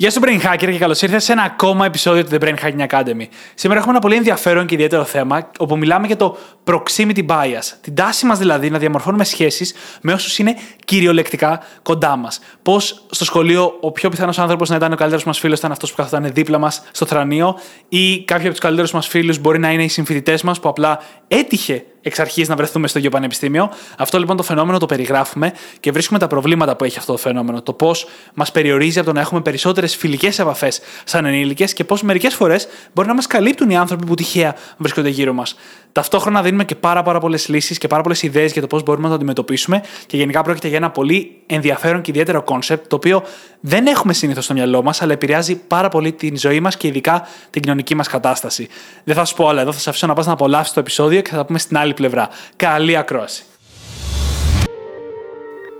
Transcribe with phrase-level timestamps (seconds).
[0.00, 2.86] Γεια σου, Brain Hacker, και καλώς ήρθατε σε ένα ακόμα επεισόδιο του The Brain Hacking
[2.86, 3.24] Academy.
[3.54, 7.62] Σήμερα έχουμε ένα πολύ ενδιαφέρον και ιδιαίτερο θέμα, όπου μιλάμε για το proximity bias.
[7.80, 12.40] Την τάση μας δηλαδή να διαμορφώνουμε σχέσεις με όσους είναι κυριολεκτικά κοντά μας.
[12.62, 15.90] Πώς στο σχολείο ο πιο πιθανός άνθρωπος να ήταν ο καλύτερος μας φίλος ήταν αυτός
[15.90, 17.58] που καθόταν δίπλα μας στο θρανείο,
[17.88, 20.98] ή κάποιοι από τους καλύτερους μας φίλους μπορεί να είναι οι συμφοιτητές μας που απλά
[21.28, 23.70] έτυχε εξ αρχής να βρεθούμε στο ίδιο πανεπιστήμιο.
[23.98, 27.62] Αυτό λοιπόν το φαινόμενο το περιγράφουμε και βρίσκουμε τα προβλήματα που έχει αυτό το φαινόμενο.
[27.62, 32.02] Το πώς μας περιορίζει από το να έχουμε περισσότερες φιλικές επαφές σαν ενήλικες και πώς
[32.02, 35.56] μερικές φορές μπορεί να μας καλύπτουν οι άνθρωποι που τυχαία βρίσκονται γύρω μας.
[35.92, 39.02] Ταυτόχρονα δίνουμε και πάρα, πάρα πολλές λύσεις και πάρα πολλές ιδέες για το πώς μπορούμε
[39.02, 43.22] να το αντιμετωπίσουμε και γενικά πρόκειται για ένα πολύ ενδιαφέρον και ιδιαίτερο concept το οποίο
[43.60, 47.26] δεν έχουμε συνήθως στο μυαλό μας, αλλά επηρεάζει πάρα πολύ την ζωή μας και ειδικά
[47.50, 48.68] την κοινωνική μας κατάσταση.
[49.04, 51.20] Δεν θα σου πω άλλα εδώ, θα σε αφήσω να πας να απολαύσεις το επεισόδιο
[51.20, 52.28] και θα πούμε στην άλλη πλευρά.
[52.56, 53.44] Καλή ακρόαση.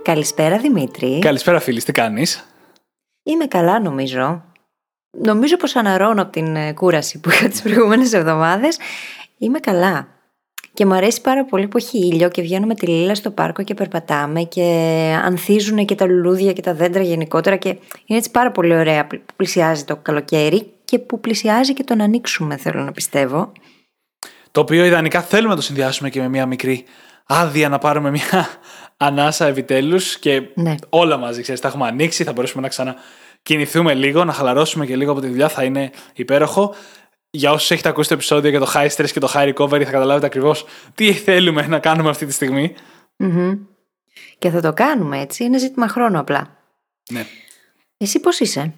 [0.03, 1.19] Καλησπέρα Δημήτρη.
[1.19, 2.45] Καλησπέρα φίλε, τι κάνεις;
[3.23, 4.43] Είμαι καλά νομίζω.
[5.17, 8.77] Νομίζω πως αναρώνω από την ε, κούραση που είχα τις προηγούμενες εβδομάδες.
[9.41, 10.07] Είμαι καλά.
[10.73, 13.73] Και μου αρέσει πάρα πολύ που έχει ήλιο και βγαίνουμε τη Λίλα στο πάρκο και
[13.73, 14.63] περπατάμε και
[15.23, 17.69] ανθίζουν και τα λουλούδια και τα δέντρα γενικότερα και
[18.05, 22.03] είναι έτσι πάρα πολύ ωραία που πλησιάζει το καλοκαίρι και που πλησιάζει και το να
[22.03, 23.51] ανοίξουμε θέλω να πιστεύω.
[24.51, 26.83] Το οποίο ιδανικά θέλουμε να το συνδυάσουμε και με μια μικρή
[27.25, 28.47] άδεια να πάρουμε μια
[29.07, 30.75] ανάσα επιτέλους και Ναι.
[30.89, 35.11] όλα μαζί, ξέρεις, τα έχουμε ανοίξει, θα μπορέσουμε να ξανακινηθούμε λίγο, να χαλαρώσουμε και λίγο
[35.11, 36.75] από τη δουλειά, θα είναι υπέροχο.
[37.33, 39.91] Για όσους έχετε ακούσει το επεισόδιο για το high stress και το high recovery, θα
[39.91, 40.65] καταλάβετε ακριβώς
[40.95, 42.73] τι θέλουμε να κάνουμε αυτή τη στιγμή.
[43.17, 43.57] Μμμ.
[44.37, 46.57] Και θα το κάνουμε έτσι, είναι ζήτημα χρόνου απλά.
[47.11, 47.25] Ναι.
[47.97, 48.73] Εσύ πώς είσαι;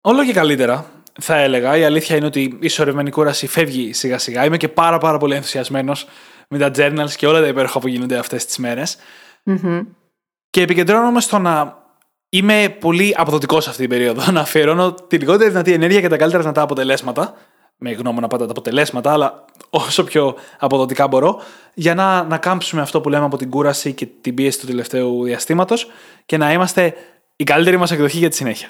[0.00, 1.76] Όλο και καλύτερα, θα έλεγα.
[1.76, 4.44] Η αλήθεια είναι ότι η ισορρευμένη κούραση φεύγει σιγά σιγά.
[4.44, 6.06] Είμαι και πάρα, πάρα πολύ ενθουσιασμένος
[6.48, 8.96] με τα journals και όλα τα υπέροχα που γίνονται αυτές τις μέρες.
[9.42, 9.80] Μμμ.
[10.50, 11.82] Και επικεντρώνομαι στο να
[12.28, 14.30] είμαι πολύ αποδοτικός σε αυτή την περίοδο.
[14.32, 17.34] Να αφιερώνω τη λιγότερη δυνατή ενέργεια και τα καλύτερα δυνατά αποτελέσματα.
[17.84, 21.40] Με γνώμονα πάντα τα αποτελέσματα, αλλά όσο πιο αποδοτικά μπορώ,
[21.74, 25.24] για να, να κάμψουμε αυτό που λέμε από την κούραση και την πίεση του τελευταίου
[25.24, 25.90] διαστήματος
[26.26, 26.94] και να είμαστε
[27.36, 28.68] η καλύτερη μας εκδοχή για τη συνέχεια.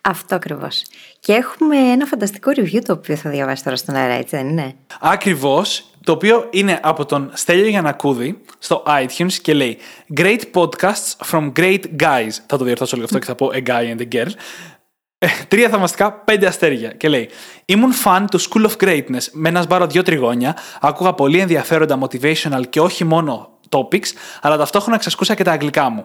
[0.00, 0.82] Αυτό ακριβώς.
[1.20, 4.74] Και έχουμε ένα φανταστικό review το οποίο θα διαβάσει τώρα στον αέρα, έτσι δεν είναι;
[5.00, 9.78] Ακριβώς, το οποίο είναι από τον Στέλιο Γιανακούδη στο iTunes και λέει
[10.16, 12.30] Great podcasts from great guys.
[12.46, 14.30] Θα το διορθώσω λίγο αυτό και θα πω a guy and a girl.
[15.24, 16.88] Ε, Τρία θαυμαστικά, πέντε αστέρια.
[16.88, 17.28] Και λέει:
[17.64, 20.56] Ήμουν fan του School of Greatness με ένα σπάρο δύο τριγώνια.
[20.80, 24.06] Άκουγα πολύ ενδιαφέροντα motivational και όχι μόνο topics,
[24.40, 26.04] αλλά ταυτόχρονα εξασκούσα και τα αγγλικά μου.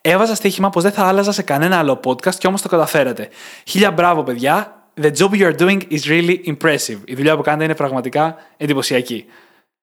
[0.00, 3.28] Έβαζα στοίχημα πως δεν θα άλλαζα σε κανένα άλλο podcast και όμως το καταφέρατε.
[3.66, 4.74] Χίλια μπράβο, παιδιά.
[5.02, 6.98] The job you are doing is really impressive.
[7.04, 9.24] Η δουλειά που κάνετε είναι πραγματικά εντυπωσιακή.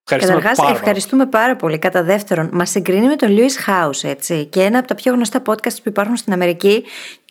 [0.04, 0.80] Ευχαριστούμε Καταρχάς, πάρα πολύ.
[0.80, 1.80] ευχαριστούμε πάρα πολύ.
[1.80, 4.46] Κατά δεύτερον, μας συγκρίνει με τον Lewis House, έτσι.
[4.46, 6.84] Και ένα από τα πιο γνωστά podcast που υπάρχουν στην Αμερική.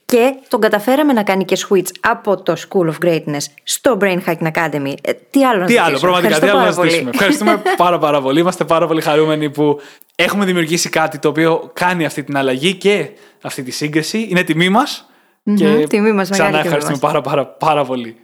[0.07, 4.53] Και τον καταφέραμε να κάνει και switch από το School of Greatness στο Brain Hacking
[4.53, 4.93] Academy.
[5.03, 6.01] Ε, τι άλλο να Τι άλλο, ζητήσω.
[6.01, 6.89] πραγματικά, τι Ευχαριστώ άλλο να πάρα πολύ.
[6.91, 8.41] ζητήσουμε; Ευχαριστούμε πάρα πάρα πολύ.
[8.41, 9.81] Είμαστε πάρα πολύ χαρούμενοι που
[10.15, 13.09] έχουμε δημιουργήσει κάτι το οποίο κάνει αυτή την αλλαγή και
[13.43, 14.27] αυτή τη σύγκριση.
[14.31, 15.09] Είναι τιμή μας.
[15.57, 17.13] Και τιμή μας, μεγάλη ξανά τιμή ευχαριστούμε μας.
[17.13, 18.17] πάρα, πάρα, πάρα πολύ.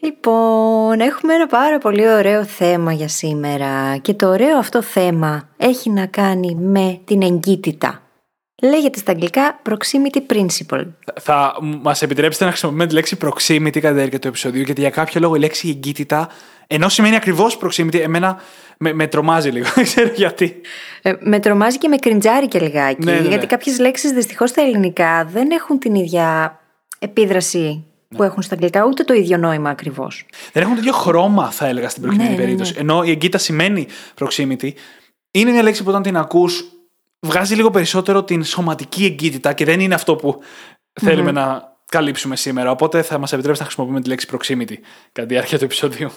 [0.00, 3.96] Λοιπόν, έχουμε ένα πάρα πολύ ωραίο θέμα για σήμερα.
[3.96, 8.01] Και το ωραίο αυτό θέμα έχει να κάνει με την εγκύτητα.
[8.64, 10.86] Λέγεται στα αγγλικά proximity principle.
[11.20, 14.90] Θα μας επιτρέψετε να χρησιμοποιούμε τη λέξη proximity κατά τη διάρκεια του επεισοδίου, γιατί για
[14.90, 16.28] κάποιο λόγο η λέξη εγκύτητα,
[16.66, 18.40] ενώ σημαίνει ακριβώς proximity, εμένα
[18.78, 19.66] με, με τρομάζει λίγο.
[19.74, 20.60] Δεν ξέρω γιατί.
[21.02, 23.04] Ε, με τρομάζει και με κριντζάρει και λιγάκι.
[23.04, 23.28] Ναι, ναι, ναι.
[23.28, 26.58] Γιατί κάποιες λέξεις δυστυχώς στα ελληνικά δεν έχουν την ίδια
[26.98, 28.16] επίδραση Ναι.
[28.16, 30.26] που έχουν στα αγγλικά, ούτε το ίδιο νόημα ακριβώς.
[30.52, 32.46] Δεν έχουν το ίδιο χρώμα, θα έλεγα, στην προκειμένη Ναι, ναι, ναι.
[32.46, 32.74] περίπτωση.
[32.78, 33.86] Ενώ η εγκύτητα σημαίνει
[34.18, 34.70] proximity.
[35.30, 36.64] Είναι μια λέξη που όταν την ακούς,
[37.26, 40.40] βγάζει λίγο περισσότερο την σωματική εγκύτητα και δεν είναι αυτό που
[41.00, 42.70] θέλουμε να καλύψουμε σήμερα.
[42.70, 44.74] Οπότε θα μας επιτρέψει να χρησιμοποιούμε τη λέξη proximity
[45.12, 46.10] κατά τη διάρκεια του επεισοδίου.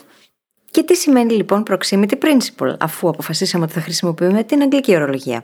[0.71, 5.43] Και τι σημαίνει λοιπόν proximity principle, αφού αποφασίσαμε ότι θα χρησιμοποιούμε την αγγλική ορολογία.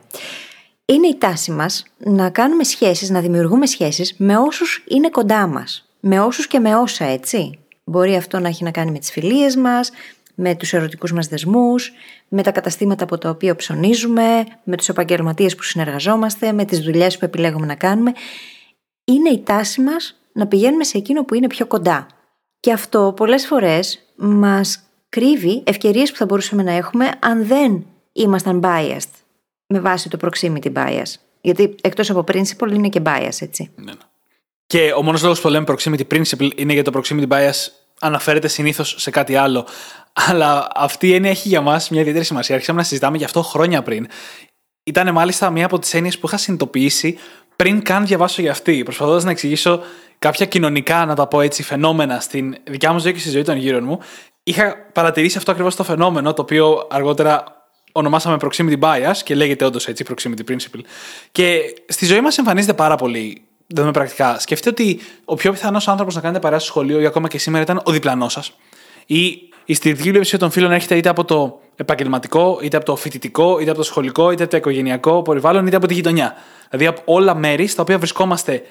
[0.84, 5.88] Είναι η τάση μας να κάνουμε σχέσεις, να δημιουργούμε σχέσεις με όσους είναι κοντά μας.
[6.00, 7.58] Με όσους και με όσα, έτσι.
[7.84, 9.90] Μπορεί αυτό να έχει να κάνει με τις φιλίες μας,
[10.34, 11.92] με τους ερωτικούς μας δεσμούς,
[12.28, 17.18] με τα καταστήματα από τα οποία ψωνίζουμε, με τους επαγγελματίες που συνεργαζόμαστε, με τις δουλειές
[17.18, 18.12] που επιλέγουμε να κάνουμε.
[19.04, 22.06] Είναι η τάση μας να πηγαίνουμε σε εκείνο που είναι πιο κοντά.
[22.60, 28.60] Και αυτό πολλές φορές μας κρύβει ευκαιρίες που θα μπορούσαμε να έχουμε αν δεν ήμασταν
[28.64, 29.10] biased.
[29.66, 31.14] με βάση το proximity bias.
[31.40, 33.70] Γιατί εκτός από principle είναι και bias, έτσι.
[33.76, 33.98] Ναι, ναι.
[34.66, 37.68] Και ο μόνος λόγος που λέμε proximity principle είναι γιατί το proximity bias
[38.02, 39.66] αναφέρεται συνήθως σε κάτι άλλο.
[40.12, 42.54] Αλλά αυτή η έννοια έχει για μας μια ιδιαίτερη σημασία.
[42.54, 44.06] Άρχισαμε να συζητάμε γι' αυτό χρόνια πριν.
[44.84, 47.18] Ήταν μάλιστα μία από τις έννοιες που είχα συνειδητοποιήσει
[47.56, 49.80] πριν καν διαβάσω για αυτή, προσπαθώντας να εξηγήσω
[50.18, 53.56] κάποια κοινωνικά, να τα πω έτσι, φαινόμενα στην δικιά μου ζωή και στη ζωή των
[53.56, 53.98] γύρων μου.
[54.42, 57.44] Είχα παρατηρήσει αυτό ακριβώς το φαινόμενο, το οποίο αργότερα
[57.92, 60.80] ονομάσαμε proximity bias και λέγεται όντως έτσι proximity principle.
[61.32, 63.42] Και στη ζωή μας εμφανίζεται πάρα πολύ
[63.74, 64.38] δούμε πρακτικά.
[64.38, 67.64] Σκεφτείτε ότι ο πιο πιθανός άνθρωπος να κάνετε παρέα στο σχολείο ή ακόμα και σήμερα
[67.64, 68.52] ήταν ο διπλανός σας.
[69.06, 73.58] Ή η στηρικτική πλειοψηφία των φίλων έρχεται είτε από το επαγγελματικό, είτε από το φοιτητικό,
[73.58, 76.34] είτε από το σχολικό, είτε από το οικογενειακό περιβάλλον, είτε από τη γειτονιά.
[76.70, 78.62] Δηλαδή από όλα μέρη στα οποία βρισκόμαστε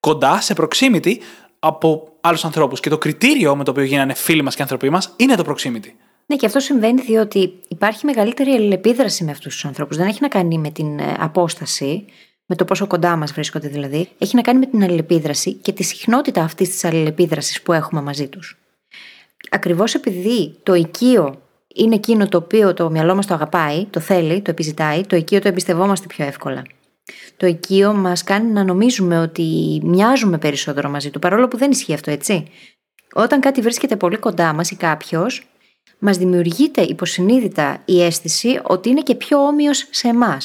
[0.00, 1.14] κοντά, σε proximity,
[1.58, 2.80] από άλλους ανθρώπους.
[2.80, 5.90] Και το κριτήριο με το οποίο γίνανε φίλοι μας και άνθρωποι μας είναι το proximity.
[6.26, 9.96] Ναι, και αυτό συμβαίνει διότι υπάρχει μεγαλύτερη αλληλεπίδραση με αυτούς τους ανθρώπους.
[9.96, 12.04] Δεν έχει να κάνει με την ε, απόσταση,
[12.46, 14.08] με το πόσο κοντά μας βρίσκονται δηλαδή.
[14.18, 18.28] Έχει να κάνει με την αλληλεπίδραση και τη συχνότητα αυτής της αλληλεπίδρασης που έχουμε μαζί
[18.28, 18.58] τους.
[19.50, 21.40] Ακριβώς επειδή το οικείο
[21.74, 25.40] είναι εκείνο το οποίο το μυαλό μας το αγαπάει, το θέλει, το επιζητάει, το οικείο
[25.40, 26.62] το εμπιστευόμαστε πιο εύκολα.
[27.36, 31.94] Το οικείο μας κάνει να νομίζουμε ότι μοιάζουμε περισσότερο μαζί του, παρόλο που δεν ισχύει
[31.94, 32.46] αυτό, έτσι.
[33.12, 35.46] Όταν κάτι βρίσκεται πολύ κοντά μας ή κάποιος,
[35.98, 40.36] μας δημιουργείται υποσυνείδητα η αίσθηση ότι είναι και πιο όμοιος σε εμα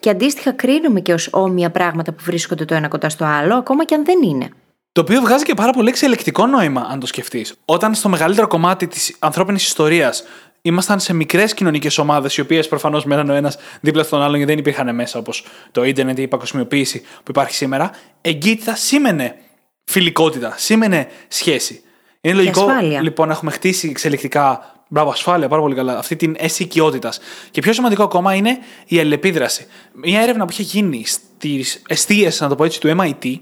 [0.00, 3.84] Και αντίστοιχα κρίνουμε και ως όμοια πράγματα που βρίσκονται το ένα κοντά στο άλλο, ακόμα
[3.84, 4.48] και αν δεν είναι.
[4.92, 7.54] Το οποίο βγάζει και πάρα πολύ εξελεκτικό νόημα, αν το σκεφτείς.
[7.64, 10.24] Όταν στο μεγαλύτερο κομμάτι της ανθρώπινης ιστορίας
[10.62, 14.44] ήμασταν σε μικρές κοινωνικές ομάδες, οι οποίες προφανώς μέναν ο ένας δίπλα στον άλλον και
[14.44, 17.90] δεν υπήρχαν μέσα όπως το ίντερνετ ή η παγκοσμιοποίηση που υπάρχει σήμερα,
[18.20, 19.36] εγκύτητα σήμαινε
[19.84, 21.82] φιλικότητα, σήμαινε σχέση.
[22.20, 22.66] Είναι λογικό
[23.02, 25.98] λοιπόν να έχουμε χτίσει εξελικτικά Μπράβο, ασφάλεια, πάρα πολύ καλά.
[25.98, 27.12] Αυτή την αίσθηση οικειότητα.
[27.50, 29.66] Και πιο σημαντικό ακόμα είναι η αλληλεπίδραση.
[29.92, 33.36] Μια έρευνα που είχε γίνει στις αιστείε, να το πω έτσι, του MIT,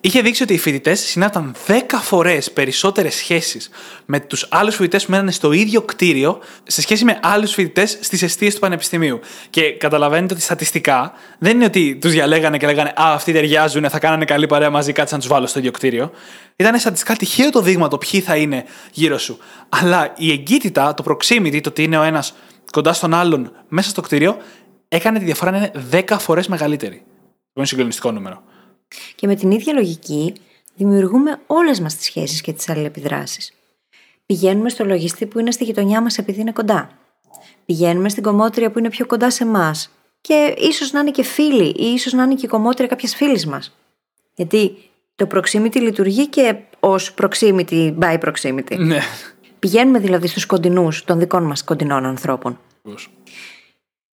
[0.00, 1.72] είχε δείξει ότι οι φοιτητές συνάπταν 10
[2.02, 3.70] φορές περισσότερες σχέσεις
[4.04, 8.22] με τους άλλους φοιτητές που μένανε στο ίδιο κτίριο σε σχέση με άλλους φοιτητές στις
[8.22, 9.20] αιστείε του Πανεπιστημίου.
[9.50, 13.98] Και καταλαβαίνετε ότι στατιστικά δεν είναι ότι τους διαλέγανε και λέγανε Α, αυτοί ταιριάζουν, θα
[13.98, 16.10] κάνανε καλή παρέα μαζί, κάτσε να τους βάλω στο ίδιο κτίριο.
[16.56, 19.38] Ήταν στατιστικά τυχαίο το δείγμα το ποιοι θα είναι γύρω σου.
[19.68, 22.34] Αλλά η εγκύτητα, το proximity, το ότι είναι ο ένας
[22.72, 24.36] κοντά στον άλλον μέσα στο κτίριο,
[24.88, 27.04] έκανε τη διαφορά να είναι 10 φορές μεγαλύτερη.
[27.52, 28.42] Είναι συγκλονιστικό νούμερο.
[29.14, 30.32] Και με την ίδια λογική
[30.74, 33.52] δημιουργούμε όλες μας τις σχέσεις και τις αλληλεπιδράσεις.
[34.26, 36.90] Πηγαίνουμε στο λογιστή που είναι στη γειτονιά μας επειδή είναι κοντά.
[37.66, 39.90] Πηγαίνουμε στην κομμότρια που είναι πιο κοντά σε εμάς.
[40.20, 43.46] Και ίσως να είναι και φίλοι, ή ίσως να είναι και η κομμότρια κάποιας φίλης
[43.46, 43.76] μας.
[44.34, 44.76] Γιατί
[45.14, 48.76] το proximity λειτουργεί και ως proximity by proximity.
[48.78, 49.00] Ναι.
[49.58, 52.58] Πηγαίνουμε δηλαδή στους κοντινούς των δικών μας κοντινών ανθρώπων.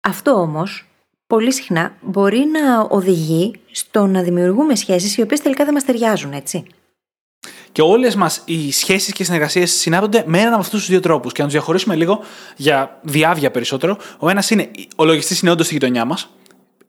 [0.01, 0.87] Αυτό όμως
[1.27, 6.33] πολύ συχνά μπορεί να οδηγεί στο να δημιουργούμε σχέσεις οι οποίες τελικά δεν μας ταιριάζουν,
[6.33, 6.65] έτσι.
[7.73, 11.33] Και όλες μας οι σχέσεις και συνεργασίες συνάπτονται με έναν από αυτούς τους δύο τρόπους.
[11.33, 12.21] Και να τους διαχωρίσουμε λίγο
[12.57, 13.99] για διάβια περισσότερο.
[14.19, 16.36] Ο ένας είναι ο λογιστής είναι όντως στη γειτονιά μας.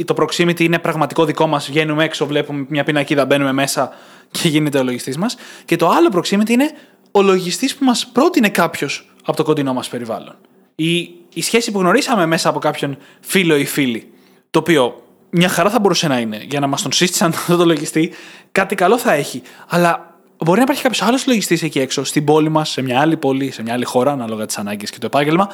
[0.06, 1.68] Το proximity είναι πραγματικό δικό μας.
[1.68, 3.94] Βγαίνουμε έξω, βλέπουμε μια πινακίδα, μπαίνουμε μέσα
[4.32, 5.36] και γίνεται ο λογιστής μας.
[5.66, 6.72] Και το άλλο proximity είναι
[7.12, 10.36] ο λογιστής που μας πρότεινε κάποιος από το κοντινό μας περιβάλλον.
[10.76, 11.00] Η,
[11.34, 14.12] η σχέση που γνωρίσαμε μέσα από κάποιον φίλο ή φίλη.
[14.52, 17.66] Το οποίο μια χαρά θα μπορούσε να είναι για να μας τον σύστησαν αυτό το
[17.66, 18.14] λογιστή.
[18.52, 19.42] Κάτι καλό θα έχει.
[19.68, 23.18] Αλλά μπορεί να υπάρχει κάποιος άλλος λογιστής εκεί έξω, στην πόλη μας, σε μια άλλη
[23.18, 25.50] πόλη, σε μια άλλη χώρα, ανάλογα τις ανάγκες και το επάγγελμα,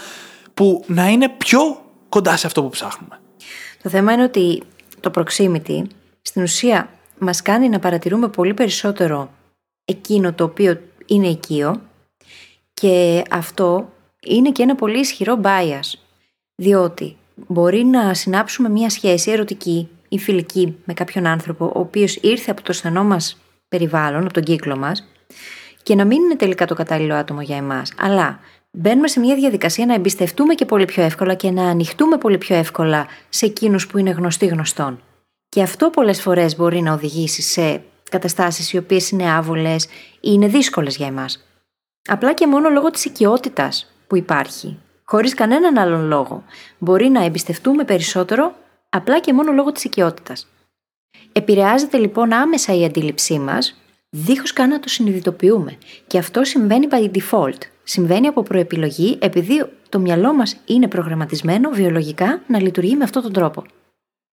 [0.54, 1.60] που να είναι πιο
[2.10, 3.20] κοντά σε αυτό που ψάχνουμε.
[3.84, 4.64] Το θέμα είναι ότι
[5.00, 5.82] το proximity
[6.22, 9.32] στην ουσία μας κάνει να παρατηρούμε πολύ περισσότερο
[9.86, 11.82] εκείνο το οποίο είναι οικείο
[12.74, 13.92] και αυτό
[14.26, 16.00] είναι και ένα πολύ ισχυρό bias
[16.56, 22.52] διότι μπορεί να συνάψουμε μια σχέση ερωτική ή φιλική με κάποιον άνθρωπο ο οποίος ήρθε
[22.52, 25.08] από το στενό μας περιβάλλον, από τον κύκλο μας
[25.84, 28.40] και να μην είναι τελικά το κατάλληλο άτομο για εμάς αλλά
[28.78, 32.56] μπαίνουμε σε μια διαδικασία να εμπιστευτούμε και πολύ πιο εύκολα και να ανοιχτούμε πολύ πιο
[32.56, 35.02] εύκολα σε εκείνους που είναι γνωστοί γνωστών.
[35.50, 39.90] Και αυτό πολλές φορές μπορεί να οδηγήσει σε καταστάσεις οι οποίες είναι άβολες ή
[40.20, 41.46] είναι δύσκολες για εμάς.
[42.08, 44.78] Απλά και μόνο λόγω της οικειότητας που υπάρχει.
[45.04, 46.44] Χωρίς κανέναν άλλον λόγο.
[46.78, 48.56] Μπορεί να εμπιστευτούμε περισσότερο
[48.90, 50.48] απλά και μόνο λόγω της οικειότητας.
[51.32, 53.83] Επηρεάζεται λοιπόν άμεσα η αντίληψή μας,
[54.16, 55.78] δίχως καν να το συνειδητοποιούμε.
[56.08, 57.58] Και αυτό συμβαίνει by default.
[57.84, 63.34] Συμβαίνει από προεπιλογή επειδή το μυαλό μας είναι προγραμματισμένο βιολογικά να λειτουργεί με αυτόν τον
[63.34, 63.64] τρόπο.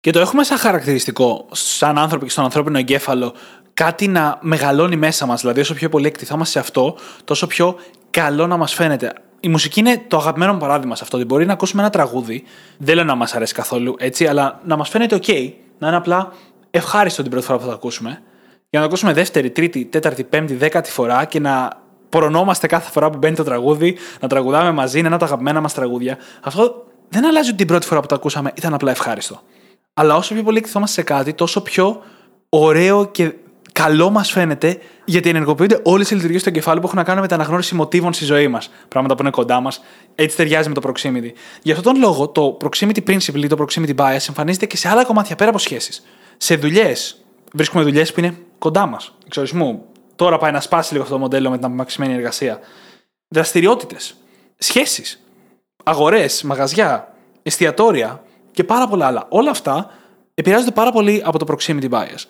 [0.01, 3.35] Και το έχουμε σαν χαρακτηριστικό, σαν άνθρωποι και στον ανθρώπινο εγκέφαλο,
[3.75, 5.41] κάτι να μεγαλώνει μέσα μας.
[5.41, 7.77] Δηλαδή, όσο πιο πολύ εκτιθόμαστε σε αυτό, τόσο πιο
[8.11, 9.13] καλό να μας φαίνεται.
[9.41, 11.17] η μουσική είναι το αγαπημένο μου παράδειγμα σε αυτό.
[11.17, 12.45] Ότι μπορεί να ακούσουμε ένα τραγούδι,
[12.79, 16.33] δεν λέω να μας αρέσει καθόλου έτσι, αλλά να μας φαίνεται OK, να είναι απλά
[16.71, 18.23] ευχάριστο την πρώτη φορά που θα το ακούσουμε,
[18.71, 21.71] για να το ακούσουμε δεύτερη, τρίτη, τέταρτη, πέμπτη, δέκατη φορά και να
[22.09, 25.61] προνόμαστε κάθε φορά που μπαίνει το τραγούδι, να τραγουδάμε μαζί, είναι ένα από τα αγαπημένα
[25.61, 26.19] μας τραγούδια.
[26.41, 29.41] Αυτό δεν αλλάζει ότι την πρώτη φορά που το ακούσαμε ήταν απλά ευχάριστο.
[29.95, 32.03] Αλλά όσο πιο πολύ εκτιθόμαστε σε κάτι, τόσο πιο
[32.49, 33.35] ωραίο και
[33.73, 37.27] καλό μας φαίνεται, γιατί ενεργοποιούνται όλες οι λειτουργίες του εγκεφάλου που έχουν να κάνουν με
[37.27, 38.71] την αναγνώριση μοτίβων στη ζωή μας.
[38.89, 39.81] Πράγματα που είναι κοντά μας.
[40.15, 41.31] Έτσι ταιριάζει με το proximity.
[41.63, 45.05] Γι' αυτόν τον λόγο, το proximity principle ή το proximity bias εμφανίζεται και σε άλλα
[45.05, 46.03] κομμάτια πέρα από σχέσεις.
[46.37, 47.20] Σε δουλειές.
[47.53, 49.15] Βρίσκουμε δουλειές που είναι κοντά μας.
[49.27, 49.85] Εξορισμού.
[50.17, 52.61] Τώρα πάει να σπάσει λίγο αυτό το μοντέλο με την απομαξιμένη εργασία.
[53.29, 54.15] Δραστηριότητες.
[54.59, 55.25] Σχέσεις.
[55.85, 59.27] Αγορές, μαγαζιά, εστιατόρια και πάρα πολλά άλλα.
[59.29, 59.91] Όλα αυτά
[60.35, 62.27] επηρεάζονται πάρα πολύ από το proximity bias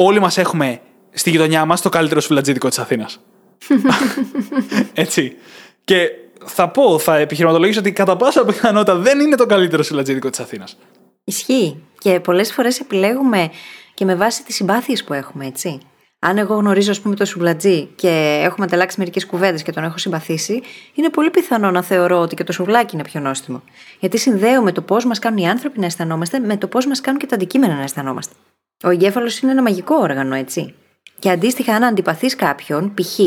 [0.00, 3.20] όλοι μας έχουμε στη γειτονιά μας το καλύτερο σουβλατζίδικο της Αθήνας.
[4.94, 5.36] Έτσι.
[5.84, 6.10] Και
[6.44, 10.78] θα πω, θα επιχειρηματολογήσω ότι κατά πάσα πιθανότητα δεν είναι το καλύτερο σουβλατζίδικο της Αθήνας.
[11.24, 11.82] Ισχύει.
[11.98, 13.50] Και πολλές φορές επιλέγουμε
[13.98, 15.80] και με βάση τις συμπάθειες που έχουμε, έτσι.
[16.18, 19.98] Αν εγώ γνωρίζω, ας πούμε, το σουβλατζί και έχουμε ανταλλάξει μερικές κουβέντες και τον έχω
[19.98, 20.62] συμπαθήσει,
[20.94, 23.62] είναι πολύ πιθανό να θεωρώ ότι και το σουβλάκι είναι πιο νόστιμο.
[24.00, 27.20] Γιατί συνδέουμε το πώς μας κάνουν οι άνθρωποι να αισθανόμαστε με το πώς μας κάνουν
[27.20, 28.34] και τα αντικείμενα να αισθανόμαστε.
[28.82, 30.74] Ο εγκέφαλος είναι ένα μαγικό όργανο, έτσι.
[31.18, 33.18] Και αντίστοιχα, αν αντιπαθείς κάποιον, π.χ.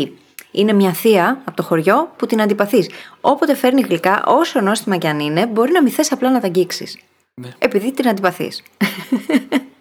[0.51, 2.89] είναι μια θεία από το χωριό που την αντιπαθείς.
[3.21, 6.45] Όποτε φέρνει γλυκά, όσο νόστιμα κι αν είναι, μπορεί να μην θες απλά να τα
[6.45, 6.97] αγγίξεις.
[7.33, 7.49] Ναι.
[7.57, 8.63] Επειδή την αντιπαθείς.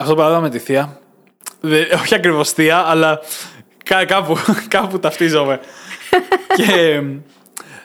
[0.00, 1.00] Αυτό το παράδειγμα με τη θεία.
[2.02, 3.20] όχι ακριβώς θεία, αλλά
[4.06, 4.36] κάπου,
[4.68, 5.60] κάπου ταυτίζομαι.
[6.56, 7.02] και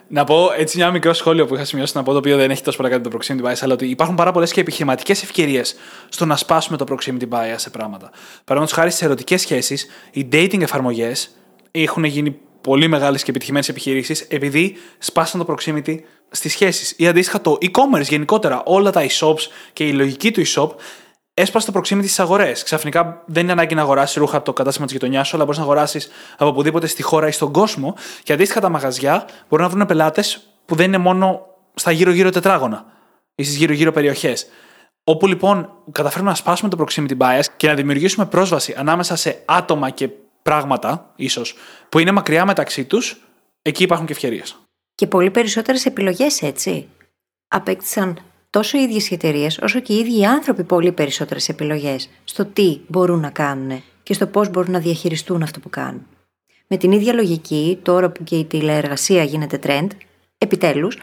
[0.08, 2.63] να πω έτσι μια μικρό σχόλιο που είχα σημειώσει να πω, το οποίο δεν έχει
[2.63, 5.75] τόσο πολύ κάτι το proximity bias, αλλά ότι υπάρχουν πάρα πολλές και επιχειρηματικές ευκαιρίες
[6.10, 8.10] στο να σπάσουμε το proximity bias σε πράγματα.
[8.10, 11.29] Παραδείγματος χάρη στις ερωτικές σχέσεις, οι dating εφαρμογές
[11.72, 15.96] έχουν γίνει πολύ μεγάλες και επιτυχημένες επιχειρήσεις επειδή σπάσαν το proximity
[16.29, 16.93] στις σχέσεις.
[16.98, 20.70] Ή αντίστοιχα το e-commerce γενικότερα, όλα τα e-shops και η λογική του e-shop
[21.33, 22.63] έσπασε το proximity στις αγορές.
[22.63, 25.59] Ξαφνικά δεν είναι ανάγκη να αγοράσεις ρούχα από το κατάστημα της γειτονιάς σου, αλλά μπορείς
[25.59, 27.95] να αγοράσεις από οπουδήποτε στη χώρα ή στον κόσμο.
[28.23, 32.85] Και αντίστοιχα τα μαγαζιά μπορούν να βρουν πελάτες που δεν είναι μόνο στα γύρω-γύρω τετράγωνα
[33.35, 34.47] ή στις γύρω-γύρω περιοχές.
[35.03, 39.89] Όπου λοιπόν καταφέρουμε να σπάσουμε το proximity bias και να δημιουργήσουμε πρόσβαση ανάμεσα σε άτομα
[39.89, 40.09] και
[40.43, 41.55] πράγματα, ίσως,
[41.89, 43.17] που είναι μακριά μεταξύ τους,
[43.61, 44.57] εκεί υπάρχουν και ευκαιρίες.
[44.95, 46.87] Και πολύ περισσότερες επιλογές, έτσι.
[47.47, 48.19] Απέκτησαν
[48.53, 52.45] τόσο οι ίδιες οι εταιρείες, όσο και οι ίδιοι οι άνθρωποι πολύ περισσότερες επιλογές στο
[52.45, 56.05] τι μπορούν να κάνουν και στο πώς μπορούν να διαχειριστούν αυτό που κάνουν.
[56.67, 59.88] Με την ίδια λογική, τώρα που και η τηλεεργασία γίνεται trend,
[60.38, 60.98] επιτέλους,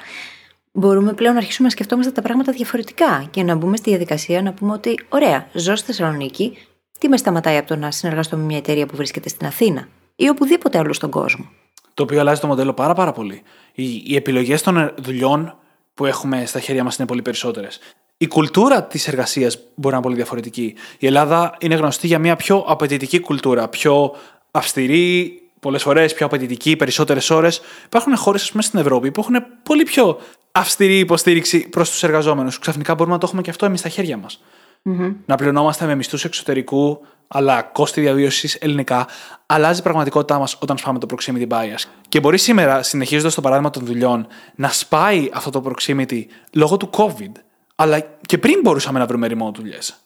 [0.72, 4.52] μπορούμε πλέον να αρχίσουμε να σκεφτόμαστε τα πράγματα διαφορετικά και να μπούμε στη διαδικασία να
[4.52, 6.56] πούμε ότι, ωραία, ζω στη Θεσσαλονίκη,
[6.98, 10.28] τι με σταματάει από το να συνεργαστώ με μια εταιρεία που βρίσκεται στην Αθήνα ή
[10.28, 11.50] οπουδήποτε αλλού στον κόσμο;
[11.94, 13.42] Το οποίο αλλάζει το μοντέλο πάρα, πάρα πολύ.
[13.72, 15.54] Οι, οι επιλογές των δουλειών
[16.00, 17.78] που έχουμε στα χέρια μας είναι πολύ περισσότερες.
[18.16, 20.74] Η κουλτούρα της εργασίας μπορεί να είναι πολύ διαφορετική.
[20.98, 24.14] Η Ελλάδα είναι γνωστή για μια πιο απαιτητική κουλτούρα, πιο
[24.50, 27.60] αυστηρή, πολλές φορές πιο απαιτητική, περισσότερες ώρες.
[27.84, 30.18] Υπάρχουν χώρες, ας πούμε, στην Ευρώπη που έχουν πολύ πιο
[30.52, 32.58] αυστηρή υποστήριξη προς τους εργαζόμενους.
[32.58, 34.42] Ξαφνικά μπορούμε να το έχουμε και αυτό εμείς στα χέρια μας.
[34.84, 35.14] Mm-hmm.
[35.26, 37.00] Να πληρωνόμαστε με μισθούς εξωτερικού,
[37.32, 39.06] αλλά κόστη διαβίωσης ελληνικά.
[39.46, 41.84] Αλλάζει η πραγματικότητά μας όταν σπάμε το proximity bias.
[42.08, 46.90] Και μπορεί σήμερα, συνεχίζοντας το παράδειγμα των δουλειών, να σπάει αυτό το proximity λόγω του
[46.92, 47.32] COVID.
[47.74, 49.96] Αλλά και πριν μπορούσαμε να βρούμε remote δουλειές.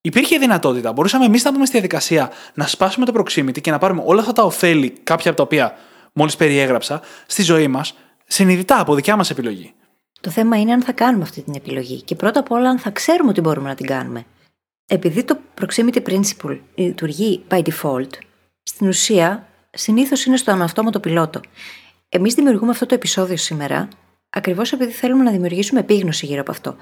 [0.00, 0.92] Υπήρχε δυνατότητα.
[0.92, 4.32] Μπορούσαμε εμείς να δούμε στη διαδικασία να σπάσουμε το proximity και να πάρουμε όλα αυτά
[4.32, 5.76] τα ωφέλη, κάποια από τα οποία
[6.12, 7.94] μόλις περιέγραψα, στη ζωή μας,
[8.26, 9.74] συνειδητά από δικιά μας επιλογή.
[10.20, 12.90] Το θέμα είναι αν θα κάνουμε αυτή την επιλογή και πρώτα απ' όλα αν θα
[12.90, 14.24] ξέρουμε ότι μπορούμε να την κάνουμε.
[14.86, 18.10] Επειδή το proximity principle λειτουργεί by default,
[18.62, 21.40] στην ουσία συνήθως είναι στο αναυτόματο πιλότο.
[22.08, 23.88] Εμείς δημιουργούμε αυτό το επεισόδιο σήμερα
[24.30, 26.76] ακριβώς επειδή θέλουμε να δημιουργήσουμε επίγνωση γύρω από αυτό.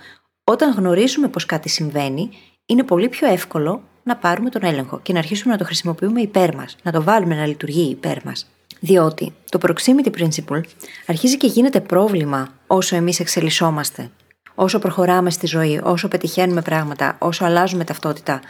[0.45, 2.31] Όταν γνωρίζουμε πως κάτι συμβαίνει,
[2.67, 6.55] είναι πολύ πιο εύκολο να πάρουμε τον έλεγχο και να αρχίσουμε να το χρησιμοποιούμε υπέρ
[6.55, 8.47] μας, να το βάλουμε να λειτουργεί υπέρ μας.
[8.81, 10.61] Διότι το proximity principle
[11.07, 14.11] αρχίζει και γίνεται πρόβλημα όσο εμείς εξελισσόμαστε,
[14.55, 18.41] όσο προχωράμε στη ζωή, όσο πετυχαίνουμε πράγματα, όσο αλλάζουμε ταυτότητα,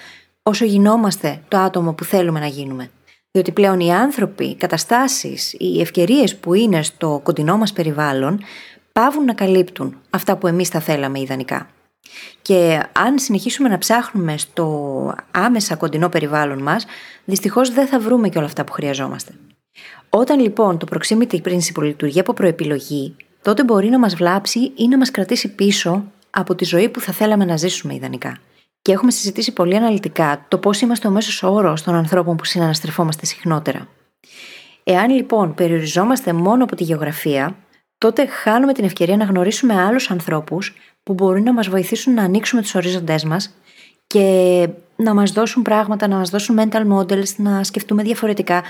[0.42, 2.90] όσο γινόμαστε το άτομο που θέλουμε να γίνουμε.
[3.30, 8.40] Διότι πλέον οι άνθρωποι, οι καταστάσεις, οι ευκαιρίες που είναι στο κοντινό μας περιβάλλον
[8.92, 11.66] πάβουν να καλύπτουν αυτά που εμείς θα θέλαμε ιδανικά.
[12.42, 16.86] Και αν συνεχίσουμε να ψάχνουμε στο άμεσα κοντινό περιβάλλον μας,
[17.24, 19.32] δυστυχώς δεν θα βρούμε και όλα αυτά που χρειαζόμαστε.
[20.08, 24.98] Όταν λοιπόν το proximity principle λειτουργεί από προεπιλογή, τότε μπορεί να μας βλάψει ή να
[24.98, 28.38] μας κρατήσει πίσω από τη ζωή που θα θέλαμε να ζήσουμε ιδανικά.
[28.82, 33.26] Και έχουμε συζητήσει πολύ αναλυτικά το πώς είμαστε ο μέσος όρος των ανθρώπων που συναναστρεφόμαστε
[33.26, 33.88] συχνότερα.
[34.84, 37.56] Εάν λοιπόν περιοριζόμαστε μόνο από τη γεωγραφία,
[37.98, 42.62] τότε χάνουμε την ευκαιρία να γνωρίσουμε άλλους ανθρώπους που μπορούν να μας βοηθήσουν να ανοίξουμε
[42.62, 43.54] τους ορίζοντές μας
[44.06, 48.62] και να μας δώσουν πράγματα, να μας δώσουν mental models, να σκεφτούμε διαφορετικά.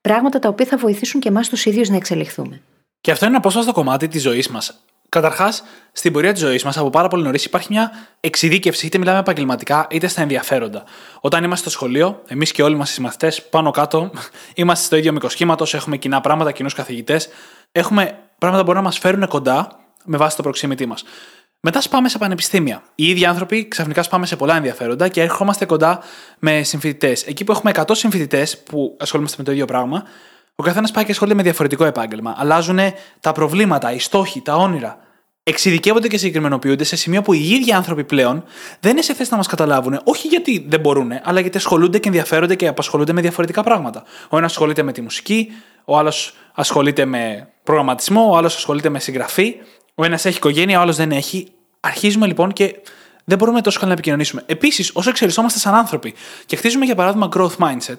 [0.00, 2.60] Πράγματα τα οποία θα βοηθήσουν και εμάς τους ίδιους να εξελιχθούμε.
[3.00, 4.82] Και αυτό είναι ένα απόσπαστο κομμάτι της ζωής μας.
[5.08, 5.62] Καταρχάς,
[5.92, 7.90] στην πορεία της ζωής μας, από πάρα πολύ νωρίς, υπάρχει μια
[8.20, 10.84] εξειδίκευση, είτε μιλάμε επαγγελματικά, είτε στα ενδιαφέροντα.
[11.20, 14.10] Όταν είμαστε στο σχολείο, εμείς και όλοι μας οι μαθητές, πάνω κάτω,
[14.54, 17.28] είμαστε στο ίδιο μικρό σχήματο, έχουμε κοινά πράγματα, κοινούς καθηγητές,
[17.72, 19.68] έχουμε πράγματα που μπορούν να μας φέρουν κοντά
[20.04, 21.04] με βάση το proximity μας.
[21.60, 22.82] Μετά σπάμε σε πανεπιστήμια.
[22.94, 26.00] Οι ίδιοι άνθρωποι ξαφνικά σπάμε σε πολλά ενδιαφέροντα και ερχόμαστε κοντά
[26.38, 27.26] με συμφοιτητές.
[27.26, 30.04] Εκεί που έχουμε 100 συμφοιτητές που ασχολούμαστε με το ίδιο πράγμα,
[30.60, 32.34] ο καθένας πάει και ασχολείται με διαφορετικό επάγγελμα.
[32.36, 32.78] Αλλάζουν
[33.20, 34.98] τα προβλήματα, οι στόχοι, τα όνειρα.
[35.42, 38.44] Εξειδικεύονται και συγκεκριμενοποιούνται σε σημείο που οι ίδιοι άνθρωποι πλέον
[38.80, 42.08] δεν είναι σε θέση να μας καταλάβουν, όχι γιατί δεν μπορούν, αλλά γιατί ασχολούνται και
[42.08, 44.02] ενδιαφέρονται και απασχολούνται με διαφορετικά πράγματα.
[44.28, 45.48] Ο ένας ασχολείται με τη μουσική,
[45.84, 49.56] ο άλλος ασχολείται με προγραμματισμό, ο άλλος ασχολείται με συγγραφή,
[49.94, 51.48] ο ένας έχει οικογένεια, ο άλλος δεν έχει.
[51.80, 52.74] Αρχίζουμε λοιπόν και
[53.24, 54.42] δεν μπορούμε τόσο καλά να επικοινωνήσουμε.
[54.46, 56.14] Επίσης, όσο εξελισσόμαστε σαν άνθρωποι
[56.46, 57.96] και χτίζουμε για παράδειγμα growth mindset,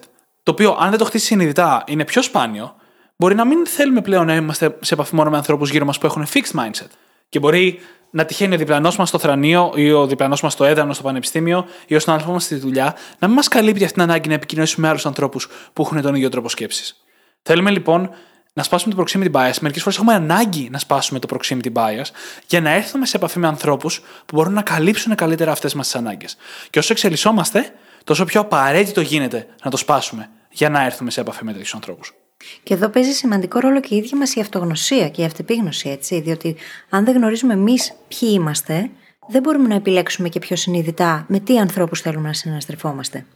[0.50, 2.74] το οποίο αν δεν το χτίσει συνειδητά είναι πιο σπάνιο,
[3.16, 6.06] μπορεί να μην θέλουμε πλέον να είμαστε σε επαφή μόνο με ανθρώπους γύρω μας που
[6.06, 6.88] έχουν fixed mindset.
[7.28, 7.80] Και μπορεί
[8.10, 11.66] να τυχαίνει ο διπλανός μας στο θρανείο ή ο διπλανός μας στο έδρανο στο πανεπιστήμιο
[11.86, 14.86] ή ο συνάδελφός μας στη δουλειά να μην μας καλύπτει αυτή την ανάγκη να επικοινωνήσουμε
[14.86, 17.04] με άλλους ανθρώπους που έχουν τον ίδιο τρόπο σκέψης.
[17.42, 18.10] Θέλουμε λοιπόν
[18.52, 19.54] να σπάσουμε το proximity bias.
[19.60, 22.06] Μερικές φορές έχουμε ανάγκη να σπάσουμε το proximity bias
[22.46, 25.96] για να έρθουμε σε επαφή με ανθρώπους που μπορούν να καλύψουν καλύτερα αυτές μας τις
[25.96, 26.36] ανάγκες.
[26.70, 27.72] Και όσο εξελισσόμαστε,
[28.04, 32.14] τόσο πιο απαραίτητο γίνεται να το σπάσουμε για να έρθουμε σε επαφή με τέτοιους ανθρώπους.
[32.62, 36.20] Και εδώ παίζει σημαντικό ρόλο και η ίδια μας η αυτογνωσία και η αυτεπίγνωση, έτσι.
[36.20, 36.56] Διότι
[36.88, 38.90] αν δεν γνωρίζουμε εμείς ποιοι είμαστε,
[39.28, 43.26] δεν μπορούμε να επιλέξουμε και πιο συνειδητά με τι ανθρώπους θέλουμε να συναστρεφόμαστε.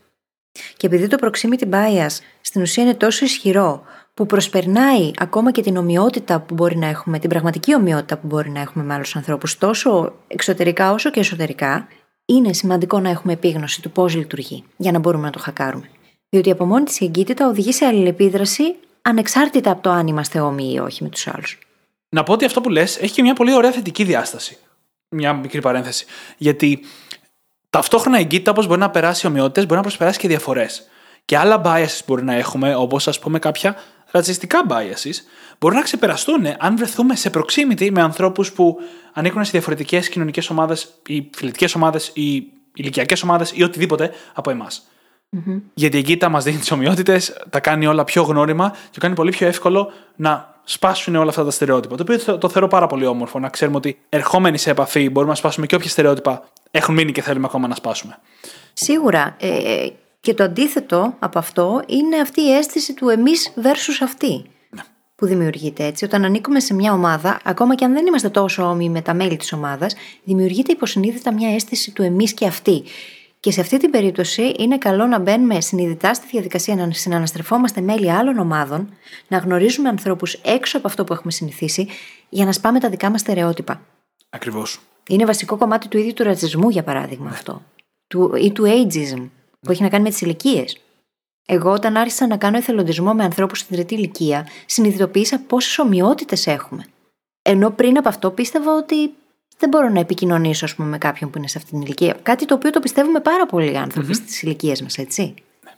[0.76, 5.76] Και επειδή το proximity bias στην ουσία είναι τόσο ισχυρό, που προσπερνάει ακόμα και την
[5.76, 9.58] ομοιότητα που μπορεί να έχουμε, την πραγματική ομοιότητα που μπορεί να έχουμε με άλλους ανθρώπους,
[9.58, 11.88] τόσο εξωτερικά όσο και εσωτερικά,
[12.24, 15.88] είναι σημαντικό να έχουμε επίγνωση του πώς λειτουργεί, για να μπορούμε να το χακάρουμε.
[16.34, 20.72] Διότι από μόνη της η εγκύτητα οδηγεί σε αλληλεπίδραση ανεξάρτητα από το αν είμαστε όμοιοι
[20.74, 21.58] ή όχι με τους άλλους.
[22.08, 24.58] Να πω ότι αυτό που λες έχει και μια πολύ ωραία θετική διάσταση.
[25.08, 26.06] Μια μικρή παρένθεση.
[26.36, 26.84] Γιατί
[27.70, 30.88] ταυτόχρονα η εγκύτητα, όπως μπορεί να περάσει ομοιότητες, μπορεί να προσπεράσει και διαφορές.
[31.24, 33.76] Και άλλα biases μπορεί να έχουμε, όπως ας πούμε κάποια
[34.10, 35.14] ρατσιστικά biases,
[35.58, 38.76] μπορούν να ξεπεραστούν αν βρεθούμε σε proximity με ανθρώπους που
[39.12, 44.88] ανήκουν σε διαφορετικές κοινωνικές ομάδες ή φιλετικές ομάδες ή ηλικιακές ομάδες ή οτιδήποτε από εμάς.
[45.34, 45.60] Mm-hmm.
[45.74, 49.30] Γιατί εκεί τα μας δίνει τις ομοιότητες, τα κάνει όλα πιο γνώριμα και κάνει πολύ
[49.30, 51.96] πιο εύκολο να σπάσουν όλα αυτά τα στερεότυπα.
[51.96, 55.38] Το οποίο το θεωρώ πάρα πολύ όμορφο να ξέρουμε ότι ερχόμενοι σε επαφή μπορούμε να
[55.38, 58.18] σπάσουμε και όποια στερεότυπα έχουν μείνει και θέλουμε ακόμα να σπάσουμε.
[58.72, 59.36] Σίγουρα.
[59.40, 59.86] Ε,
[60.20, 64.44] και το αντίθετο από αυτό είναι αυτή η αίσθηση του εμείς versus αυτή.
[64.70, 64.82] Ναι.
[65.16, 66.04] Που δημιουργείται έτσι.
[66.04, 69.36] Όταν ανήκουμε σε μια ομάδα, ακόμα και αν δεν είμαστε τόσο όμοιοι με τα μέλη
[69.36, 69.94] της ομάδας,
[70.24, 72.82] δημιουργείται υποσυνείδητα μια αίσθηση του εμείς και αυτή.
[73.44, 78.10] Και σε αυτή την περίπτωση είναι καλό να μπαίνουμε συνειδητά στη διαδικασία να συναναστρεφόμαστε μέλη
[78.10, 78.88] άλλων ομάδων,
[79.28, 81.88] να γνωρίζουμε ανθρώπους έξω από αυτό που έχουμε συνηθίσει,
[82.28, 83.80] για να σπάμε τα δικά μας στερεότυπα.
[84.30, 84.80] Ακριβώς.
[85.08, 87.62] Είναι βασικό κομμάτι του ίδιου του ρατσισμού, για παράδειγμα, αυτό.
[88.06, 89.28] Του, ή του ageism,
[89.60, 90.80] που έχει να κάνει με τις ηλικίες.
[91.46, 96.84] Εγώ, όταν άρχισα να κάνω εθελοντισμό με ανθρώπους στην τρίτη ηλικία, συνειδητοποίησα πόσες ομοιότητες έχουμε.
[97.42, 99.14] Ενώ πριν από αυτό πίστευα ότι
[99.58, 102.16] δεν μπορώ να επικοινωνήσω, πούμε, με κάποιον που είναι σε αυτή την ηλικία.
[102.22, 104.26] Κάτι το οποίο το πιστεύουμε πάρα πολλοί άνθρωποι mm-hmm.
[104.26, 105.34] στις ηλικίες μας, έτσι.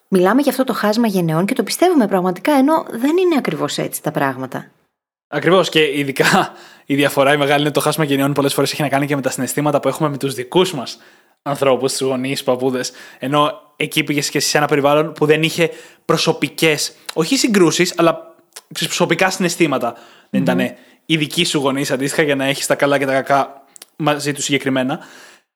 [0.08, 4.02] Μιλάμε για αυτό το χάσμα γενεών και το πιστεύουμε πραγματικά, ενώ δεν είναι ακριβώς έτσι
[4.02, 4.70] τα πράγματα.
[5.28, 6.52] Ακριβώς και ειδικά
[6.86, 9.22] η διαφορά η μεγάλη είναι το χάσμα γενεών πολλές φορές έχει να κάνει και με
[9.22, 10.98] τα συναισθήματα που έχουμε με τους δικούς μας
[11.42, 12.92] ανθρώπους, τους γονείς, παππούδες.
[13.18, 15.70] Ενώ εκεί πήγες και σε ένα περιβάλλον που δεν είχε
[16.04, 18.34] προσωπικές, όχι συγκρούσεις, αλλά
[18.72, 19.94] προσωπικά συναισθήματα.
[19.94, 20.26] Mm-hmm.
[20.30, 20.60] Δεν ήταν
[21.06, 23.65] οι δικοί σου γονείς αντίστοιχα για να έχεις τα καλά και τα κακά
[23.96, 24.98] μαζί τους συγκεκριμένα.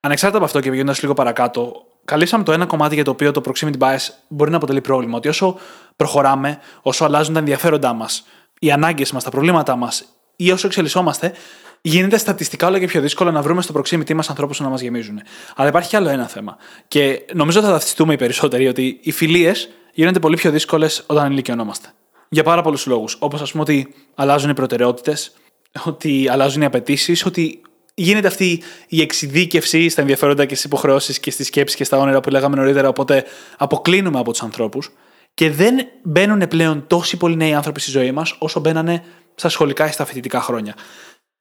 [0.00, 1.72] Ανεξάρτητα από αυτό και πηγαίνοντας λίγο παρακάτω,
[2.04, 5.16] καλύψαμε το ένα κομμάτι για το οποίο το proximity bias μπορεί να αποτελεί πρόβλημα.
[5.16, 5.58] Ότι όσο
[5.96, 8.26] προχωράμε, όσο αλλάζουν τα ενδιαφέροντά μας,
[8.58, 10.04] οι ανάγκες μας, τα προβλήματά μας
[10.36, 11.32] ή όσο εξελισσόμαστε,
[11.80, 14.80] γίνεται στατιστικά όλο και πιο δύσκολο να βρούμε στο proximity μας ανθρώπους που να μας
[14.80, 15.20] γεμίζουν.
[15.56, 16.56] Αλλά υπάρχει και άλλο ένα θέμα.
[16.88, 21.88] Και νομίζω θα ταυτιστούμε οι περισσότεροι ότι οι φιλίες γίνονται πολύ πιο δύσκολες όταν ενηλικιωνόμαστε.
[22.28, 23.16] Για πάρα πολλούς λόγους.
[23.18, 25.32] Όπως ας πούμε ότι αλλάζουν οι προτεραιότητες,
[25.84, 27.60] ότι αλλάζουν οι απαιτήσεις, ότι
[28.02, 32.20] γίνεται αυτή η εξειδίκευση στα ενδιαφέροντα και στις υποχρεώσεις και στις σκέψεις και στα όνειρα
[32.20, 32.88] που λέγαμε νωρίτερα.
[32.88, 33.24] Οπότε
[33.56, 34.90] αποκλίνουμε από τους ανθρώπους
[35.34, 39.88] και δεν μπαίνουν πλέον τόσοι πολλοί νέοι άνθρωποι στη ζωή μας όσο μπαίνανε στα σχολικά
[39.88, 40.74] ή στα φοιτητικά χρόνια.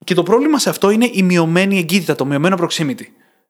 [0.04, 3.04] Και το πρόβλημα σε αυτό είναι η μειωμένη εγκύτητα, το μειωμένο proximity.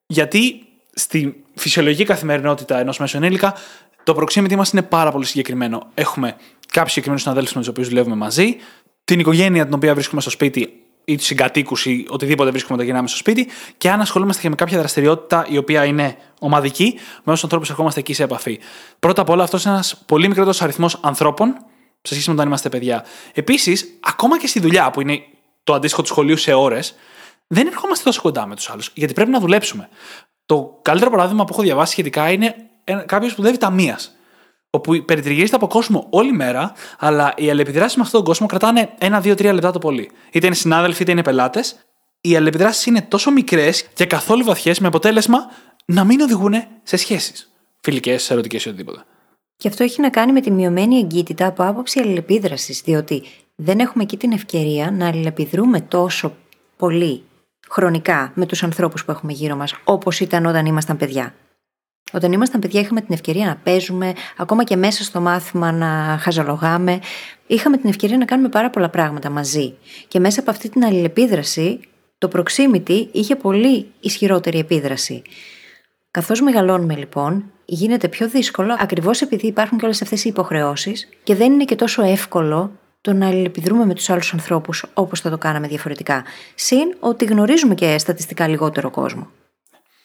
[0.07, 0.61] Γιατί
[0.94, 3.55] στη φυσιολογική καθημερινότητα ενός μέσου ενήλικα,
[4.03, 5.90] το proximity μας είναι πάρα πολύ συγκεκριμένο.
[5.94, 8.57] Έχουμε κάποιους συγκεκριμένους συναδέλφους με τους οποίους δουλεύουμε μαζί,
[9.05, 10.80] την οικογένεια την οποία βρίσκουμε στο σπίτι
[11.12, 14.55] ή τους συγκατοίκους ή οτιδήποτε βρίσκουμε όταν γυρνάμε στο σπίτι, και αν ασχολούμαστε και με
[14.55, 18.59] κάποια δραστηριότητα η οποία είναι ομαδική, με όσους ανθρώπους ερχόμαστε εκεί σε επαφή.
[18.99, 21.55] Πρώτα απ' όλα, αυτός είναι ένας πολύ μικρότερος αριθμός ανθρώπων
[22.03, 23.05] σε σχέση με όταν είμαστε παιδιά.
[23.35, 25.20] Επίσης, ακόμα και στη δουλειά, που είναι
[25.64, 26.94] το αντίστοιχο του σχολείου σε ώρες,
[27.46, 29.88] δεν ερχόμαστε τόσο κοντά με τους άλλους, γιατί πρέπει να δουλέψουμε.
[30.46, 32.55] Το καλύτερο παράδειγμα που έχω διαβάσει σχετικά είναι
[33.07, 34.14] κάποιος που δουλεύει ταμείας.
[34.71, 39.21] Όπου περιτριγυρίζεται από κόσμο όλη μέρα, αλλά οι αλληλεπιδράσεις με αυτόν τον κόσμο κρατάνε ένα,
[39.21, 40.11] δύο, τρία λεπτά το πολύ.
[40.33, 41.77] Είτε είναι συνάδελφοι, είτε είναι πελάτες.
[42.21, 45.39] Οι αλληλεπιδράσεις είναι τόσο μικρές και καθόλου βαθιές, με αποτέλεσμα
[45.85, 47.53] να μην οδηγούν σε σχέσεις.
[47.81, 49.05] Φιλικές, ερωτικές ή οτιδήποτε.
[49.57, 53.23] Και αυτό έχει να κάνει με τη μειωμένη εγκύτητα από άποψη αλληλεπίδρασης, διότι
[53.55, 56.37] δεν έχουμε εκεί την ευκαιρία να αλληλεπιδρούμε τόσο
[56.77, 57.23] πολύ
[57.69, 61.35] χρονικά με τους ανθρώπους που έχουμε γύρω μας, όπως ήταν όταν ήμασταν παιδιά.
[62.12, 67.01] Όταν ήμασταν παιδιά, είχαμε την ευκαιρία να παίζουμε, ακόμα και μέσα στο μάθημα να χαζολογάμε.
[67.46, 69.75] Είχαμε την ευκαιρία να κάνουμε πάρα πολλά πράγματα μαζί.
[70.09, 71.81] Και μέσα από αυτή την αλληλεπίδραση,
[72.18, 75.23] το proximity είχε πολύ ισχυρότερη επίδραση.
[76.11, 81.35] Καθώς μεγαλώνουμε λοιπόν, γίνεται πιο δύσκολο ακριβώς επειδή υπάρχουν και όλες αυτές οι υποχρεώσεις και
[81.35, 85.38] δεν είναι και τόσο εύκολο το να αλληλεπιδρούμε με τους άλλους ανθρώπους όπως θα το
[85.38, 86.25] κάναμε διαφορετικά.
[86.55, 89.31] Συν ότι γνωρίζουμε και στατιστικά λιγότερο κόσμο.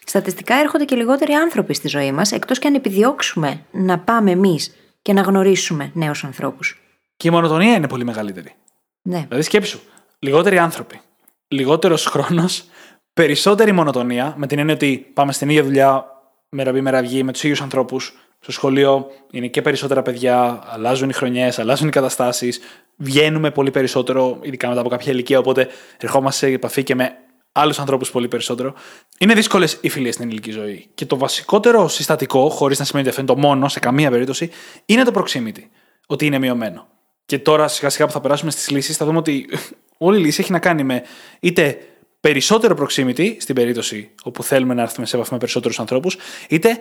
[0.07, 4.75] Στατιστικά έρχονται και λιγότεροι άνθρωποι στη ζωή μας, εκτός και αν επιδιώξουμε να πάμε εμείς
[5.01, 6.81] και να γνωρίσουμε νέους ανθρώπους.
[7.17, 8.53] Και η μονοτονία είναι πολύ μεγαλύτερη.
[9.01, 9.25] Ναι.
[9.27, 9.79] Δηλαδή, σκέψου,
[10.19, 10.99] λιγότεροι άνθρωποι,
[11.47, 12.65] λιγότερος χρόνος,
[13.13, 16.05] περισσότερη μονοτονία, με την έννοια ότι πάμε στην ίδια δουλειά,
[16.49, 18.19] μέρα βγει, μέρα βγει, με τους ίδιους ανθρώπους.
[18.39, 22.59] Στο σχολείο είναι και περισσότερα παιδιά, αλλάζουν οι χρονιές, αλλάζουν οι καταστάσεις,
[22.95, 25.39] βγαίνουμε πολύ περισσότερο, ειδικά μετά από κάποια ηλικία.
[25.39, 27.17] Οπότε ερχόμαστε σε επαφή και με
[27.57, 28.73] άλλους ανθρώπους πολύ περισσότερο.
[29.17, 30.87] Είναι δύσκολες οι φιλίες στην ελληνική ζωή.
[30.93, 34.49] Και το βασικότερο συστατικό, χωρίς να σημαίνει ότι αυτό είναι το μόνο σε καμία περίπτωση,
[34.85, 35.63] είναι το proximity.
[36.07, 36.87] Ότι είναι μειωμένο.
[37.25, 39.49] Και τώρα σιγά σιγά που θα περάσουμε στις λύσεις, θα δούμε ότι
[39.97, 41.03] όλη η λύση έχει να κάνει με
[41.39, 41.77] είτε
[42.19, 46.17] περισσότερο proximity, στην περίπτωση όπου θέλουμε να έρθουμε σε επαφή με περισσότερους ανθρώπους,
[46.49, 46.79] είτε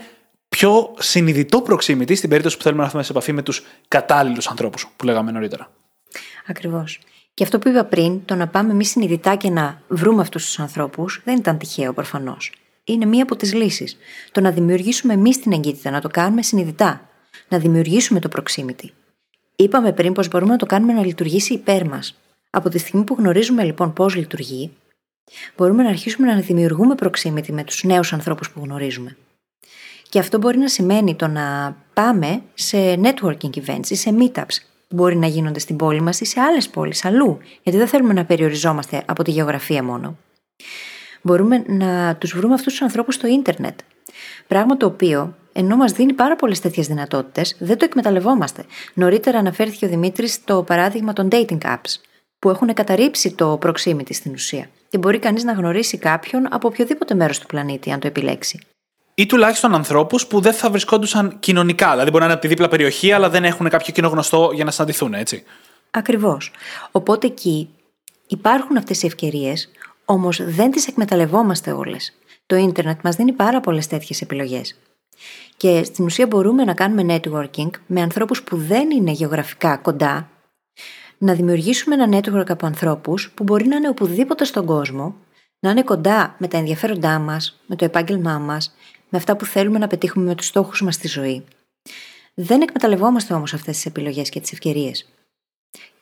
[0.49, 4.89] πιο συνειδητό proximity, στην περίπτωση που θέλουμε να έρθουμε σε επαφή με τους κατάλληλους ανθρώπους,
[4.97, 5.71] που λέγαμε νωρίτερα.
[6.47, 7.01] Ακριβώς.
[7.35, 10.59] Και αυτό που είπα πριν, το να πάμε εμείς συνειδητά και να βρούμε αυτούς τους
[10.59, 12.53] ανθρώπους, δεν ήταν τυχαίο προφανώς.
[12.85, 13.97] Είναι μία από τις λύσεις.
[14.33, 17.09] Το να δημιουργήσουμε εμείς την εγκύτητα, να το κάνουμε συνειδητά.
[17.49, 18.89] Να δημιουργήσουμε το proximity.
[19.57, 22.19] Είπαμε πριν πως μπορούμε να το κάνουμε να λειτουργήσει υπέρ μας.
[22.51, 24.71] Από τη στιγμή που γνωρίζουμε λοιπόν πώς λειτουργεί,
[25.57, 29.17] μπορούμε να αρχίσουμε να δημιουργούμε proximity με τους νέους ανθρώπους που γνωρίζουμε.
[30.09, 35.17] Και αυτό μπορεί να σημαίνει το να πάμε σε networking events ή σε meetups μπορεί
[35.17, 39.03] να γίνονται στην πόλη μας ή σε άλλες πόλεις αλλού, γιατί δεν θέλουμε να περιοριζόμαστε
[39.07, 40.17] από τη γεωγραφία μόνο.
[41.23, 43.79] Μπορούμε να τους βρούμε αυτούς τους ανθρώπους στο ίντερνετ.
[44.47, 48.65] Πράγμα το οποίο, ενώ μας δίνει πάρα πολλές τέτοιες δυνατότητες, δεν το εκμεταλλευόμαστε.
[48.95, 52.01] Νωρίτερα αναφέρθηκε ο Δημήτρης το παράδειγμα των dating apps,
[52.39, 54.69] που έχουν καταρρύψει το proximity στην ουσία.
[54.89, 58.59] Και μπορεί κανείς να γνωρίσει κάποιον από οποιοδήποτε μέρος του πλανήτη, αν το επιλέξει
[59.15, 61.91] ή τουλάχιστον ανθρώπους που δεν θα βρισκόντουσαν κοινωνικά.
[61.91, 64.65] Δηλαδή, μπορεί να είναι από τη δίπλα περιοχή, αλλά δεν έχουν κάποιο κοινό γνωστό για
[64.65, 65.45] να συναντηθούν, έτσι.
[65.91, 66.53] Ακριβώς.
[66.91, 67.69] Οπότε εκεί
[68.27, 69.71] υπάρχουν αυτές οι ευκαιρίες,
[70.05, 72.13] όμως δεν τις εκμεταλλευόμαστε όλες.
[72.47, 74.79] Το ίντερνετ μας δίνει πάρα πολλές τέτοιες επιλογές.
[75.57, 80.29] Και στην ουσία μπορούμε να κάνουμε networking με ανθρώπους που δεν είναι γεωγραφικά κοντά,
[81.19, 85.15] να δημιουργήσουμε ένα network από ανθρώπους που μπορεί να είναι οπουδήποτε στον κόσμο,
[85.61, 88.75] να είναι κοντά με τα ενδιαφέροντά μας, με το επάγγελμά μας,
[89.15, 91.45] με αυτά που θέλουμε να πετύχουμε με τους στόχους μας στη ζωή.
[92.35, 95.09] Δεν εκμεταλλευόμαστε όμως αυτές τις επιλογές και τις ευκαιρίες.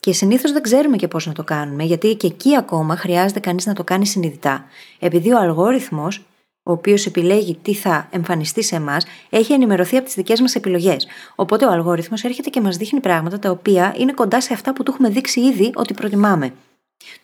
[0.01, 3.67] Και συνήθως δεν ξέρουμε και πώς να το κάνουμε, γιατί και εκεί ακόμα χρειάζεται κανείς
[3.67, 4.65] να το κάνει συνειδητά.
[4.99, 6.19] Επειδή ο αλγόριθμος,
[6.63, 11.07] ο οποίος επιλέγει τι θα εμφανιστεί σε εμάς, έχει ενημερωθεί από τις δικές μας επιλογές.
[11.35, 14.83] Οπότε ο αλγόριθμος έρχεται και μας δείχνει πράγματα τα οποία είναι κοντά σε αυτά που
[14.83, 16.55] του έχουμε δείξει ήδη ότι προτιμάμε.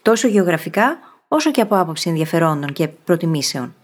[0.03, 0.99] Τόσο γεωγραφικά,
[1.29, 3.75] όσο και από άποψη ενδιαφερόντων και προτιμήσεων.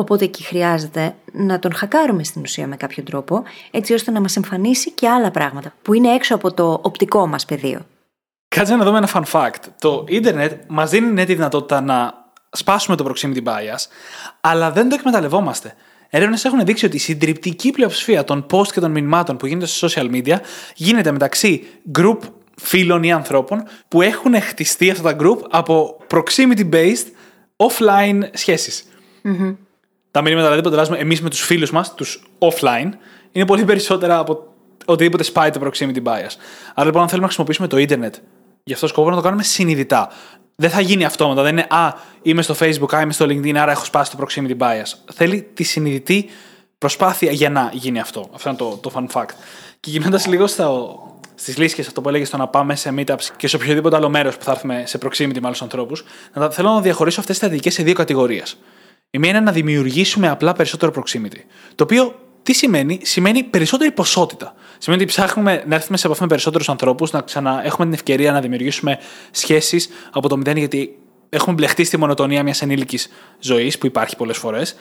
[0.00, 4.36] Οπότε εκεί χρειάζεται να τον χακάρουμε στην ουσία με κάποιο τρόπο, έτσι ώστε να μας
[4.36, 7.86] εμφανίσει και άλλα πράγματα που είναι έξω από το οπτικό μας πεδίο.
[8.48, 9.60] Κάτσε να δούμε ένα fun fact.
[9.78, 12.14] Το ίντερνετ μας δίνει ναι τη δυνατότητα να
[12.50, 13.86] σπάσουμε το proximity bias,
[14.40, 15.74] αλλά δεν το εκμεταλλευόμαστε.
[16.08, 19.88] Έρευνες έχουν δείξει ότι η συντριπτική πλειοψηφία των post και των μηνυμάτων που γίνονται στο
[19.88, 20.36] social media
[20.74, 21.66] γίνεται μεταξύ
[21.98, 22.18] group
[22.56, 27.06] φίλων ή ανθρώπων που έχουν χτιστεί αυτά τα group από proximity based
[27.56, 28.84] offline σχέσεις.
[29.24, 29.56] Mm-hmm
[30.10, 32.88] τα μηνύματα δηλαδή που ανταλλάσσουμε εμείς με τους φίλους μας, τους offline,
[33.32, 36.34] είναι πολύ περισσότερα από οτιδήποτε σπάει το proximity bias.
[36.74, 38.14] Άρα λοιπόν, αν θέλουμε να χρησιμοποιήσουμε το Ιντερνετ
[38.64, 40.10] γι' αυτό σκοπό να το κάνουμε συνειδητά.
[40.56, 41.42] Δεν θα γίνει αυτόματα.
[41.42, 44.56] Δεν είναι Α, είμαι στο Facebook, Α, είμαι στο LinkedIn, άρα έχω σπάσει το proximity
[44.58, 45.12] bias.
[45.12, 46.28] Θέλει τη συνειδητή
[46.78, 48.28] προσπάθεια για να γίνει αυτό.
[48.34, 49.30] Αυτό είναι το, το fun fact.
[49.80, 50.98] Και γυρνώντας λίγο στο,
[51.34, 54.36] στις λύσεις αυτό που έλεγες στο να πάμε σε meetups και σε οποιοδήποτε άλλο μέρος
[54.36, 57.74] που θα έρθουμε σε proximity με άλλους ανθρώπους, να θέλω να διαχωρίσω αυτές τις στρατηγικές
[57.74, 58.56] σε δύο κατηγορίες.
[59.10, 61.38] Η μία είναι να δημιουργήσουμε απλά περισσότερο proximity.
[61.74, 64.54] Το οποίο τι σημαίνει, σημαίνει περισσότερη ποσότητα.
[64.78, 68.32] Σημαίνει ότι ψάχνουμε να έρθουμε σε επαφή με περισσότερους ανθρώπους, να ξανά έχουμε την ευκαιρία
[68.32, 68.98] να δημιουργήσουμε
[69.30, 73.08] σχέσεις από το μηδέν, γιατί έχουμε μπλεχτεί στη μονοτονία μιας ενήλικης
[73.40, 74.76] ζωής που υπάρχει πολλές φορές.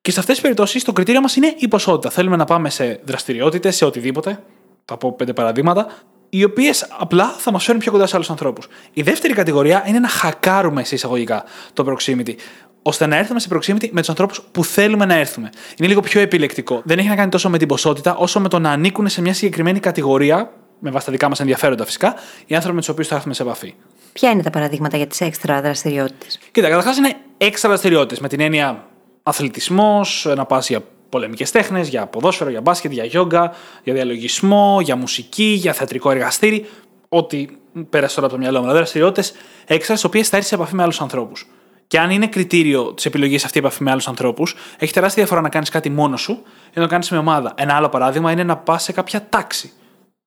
[0.00, 2.10] Και σε αυτές τις περιπτώσεις το κριτήριο μας είναι η ποσότητα.
[2.10, 4.42] Θέλουμε να πάμε σε δραστηριότητες, σε οτιδήποτε.
[4.84, 5.86] Θα πω πέντε παραδείγματα.
[6.30, 8.68] Οι οποίες απλά θα μας φέρουν πιο κοντά σε άλλους ανθρώπους.
[8.92, 12.34] Η δεύτερη κατηγορία είναι να χακάρουμε σε εισαγωγικά το proximity
[12.82, 15.50] ώστε να έρθουμε σε proximity με τους ανθρώπους που θέλουμε να έρθουμε.
[15.76, 16.82] Είναι λίγο πιο επιλεκτικό.
[16.84, 19.34] Δεν έχει να κάνει τόσο με την ποσότητα, όσο με το να ανήκουν σε μια
[19.34, 22.14] συγκεκριμένη κατηγορία, με βάση τα δικά μας ενδιαφέροντα φυσικά,
[22.46, 23.74] οι άνθρωποι με τους οποίους θα έρθουμε σε επαφή.
[24.12, 28.40] Ποια είναι τα παραδείγματα για τις έξτρα δραστηριότητες; Κοίτα, καταρχάς είναι έξτρα δραστηριότητες με την
[28.40, 28.84] έννοια
[29.22, 34.96] αθλητισμός, να πας για πολεμικές τέχνες, για ποδόσφαιρο, για μπάσκετ, για γιόγκα, για διαλογισμό, για
[34.96, 36.66] μουσική, για θεατρικό εργαστήρι.
[37.08, 37.46] Ό,τι
[37.90, 38.62] πέρασε τώρα από το μυαλό μου.
[38.62, 39.32] Δηλαδή δραστηριότητες
[39.66, 41.46] έξτρα, στις οποίες θα έρθεις σε επαφή με άλλους ανθρώπους.
[41.86, 45.40] Και αν είναι κριτήριο της επιλογής αυτή η επαφή με άλλους ανθρώπους, έχει τεράστια διαφορά
[45.40, 46.32] να κάνεις κάτι μόνος σου
[46.66, 47.52] ή να το κάνεις με ομάδα.
[47.56, 49.72] Ένα άλλο παράδειγμα είναι να πας σε κάποια τάξη.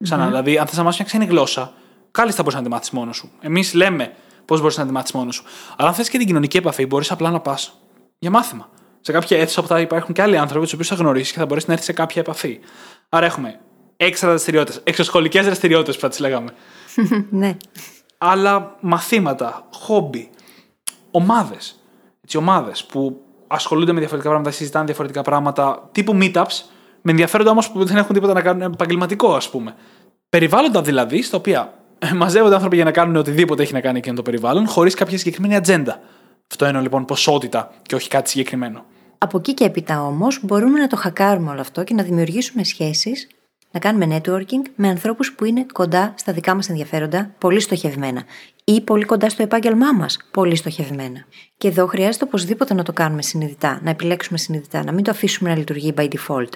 [0.04, 0.28] Ξανά, mm-hmm.
[0.28, 1.74] δηλαδή, αν θες να μάθεις μια ξένη γλώσσα,
[2.12, 3.32] κάλλιστα μπορείς να τη μάθεις μόνος σου.
[3.42, 4.14] Εμείς λέμε
[4.46, 5.44] πώς μπορείς να τη μάθεις μόνος σου.
[5.78, 7.80] Αλλά αν θες και την κοινωνική επαφή, μπορείς απλά να πας
[8.20, 8.70] για μάθημα.
[9.06, 11.46] Σε κάποια αίθουσα που θα υπάρχουν και άλλοι άνθρωποι, τους οποίους θα γνωρίσεις και θα
[11.46, 12.60] μπορέσει να έρθεις σε κάποια επαφή.
[13.10, 13.60] Άρα έχουμε
[13.98, 16.52] έξτρα δραστηριότητες, εξωσχολικές δραστηριότητες που θα τις λέγαμε.
[17.30, 17.58] ναι.
[18.18, 20.30] Αλλά μαθήματα, χόμπι,
[21.12, 21.78] ομάδες.
[22.38, 26.62] Ομάδες που ασχολούνται με διαφορετικά πράγματα, συζητάνε διαφορετικά πράγματα, τύπου meetups,
[27.02, 29.76] με ενδιαφέροντα όμως που δεν έχουν τίποτα να κάνουν επαγγελματικό, ας πούμε.
[30.30, 31.74] Περιβάλλοντα δηλαδή, στα οποία
[32.16, 35.56] μαζεύονται άνθρωποι για να κάνουν οτιδήποτε έχει να κάνει εκείνο το περιβάλλον, χωρίς κάποια συγκεκριμένη
[35.56, 36.00] ατζέντα.
[36.54, 38.86] Αυτό είναι λοιπόν ποσότητα και όχι κάτι συγκεκριμένο.
[39.18, 43.28] Από εκεί και έπειτα όμως μπορούμε να το χακάρουμε όλο αυτό και να δημιουργήσουμε σχέσεις,
[43.72, 48.24] να κάνουμε networking με ανθρώπους που είναι κοντά στα δικά μας ενδιαφέροντα, πολύ στοχευμένα
[48.64, 51.26] ή πολύ κοντά στο επάγγελμά μας, πολύ στοχευμένα.
[51.58, 55.50] Και εδώ χρειάζεται οπωσδήποτε να το κάνουμε συνειδητά, να επιλέξουμε συνειδητά, να μην το αφήσουμε
[55.50, 56.54] να λειτουργεί by default.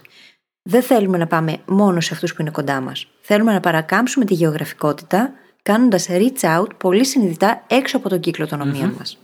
[0.61, 3.07] Δεν θέλουμε να πάμε μόνο σε αυτούς που είναι κοντά μας.
[3.21, 5.31] Θέλουμε να παρακάμψουμε τη γεωγραφικότητα,
[5.63, 8.97] κάνοντας reach out πολύ συνειδητά έξω από τον κύκλο των ομοίων mm-hmm.
[8.97, 9.17] μας.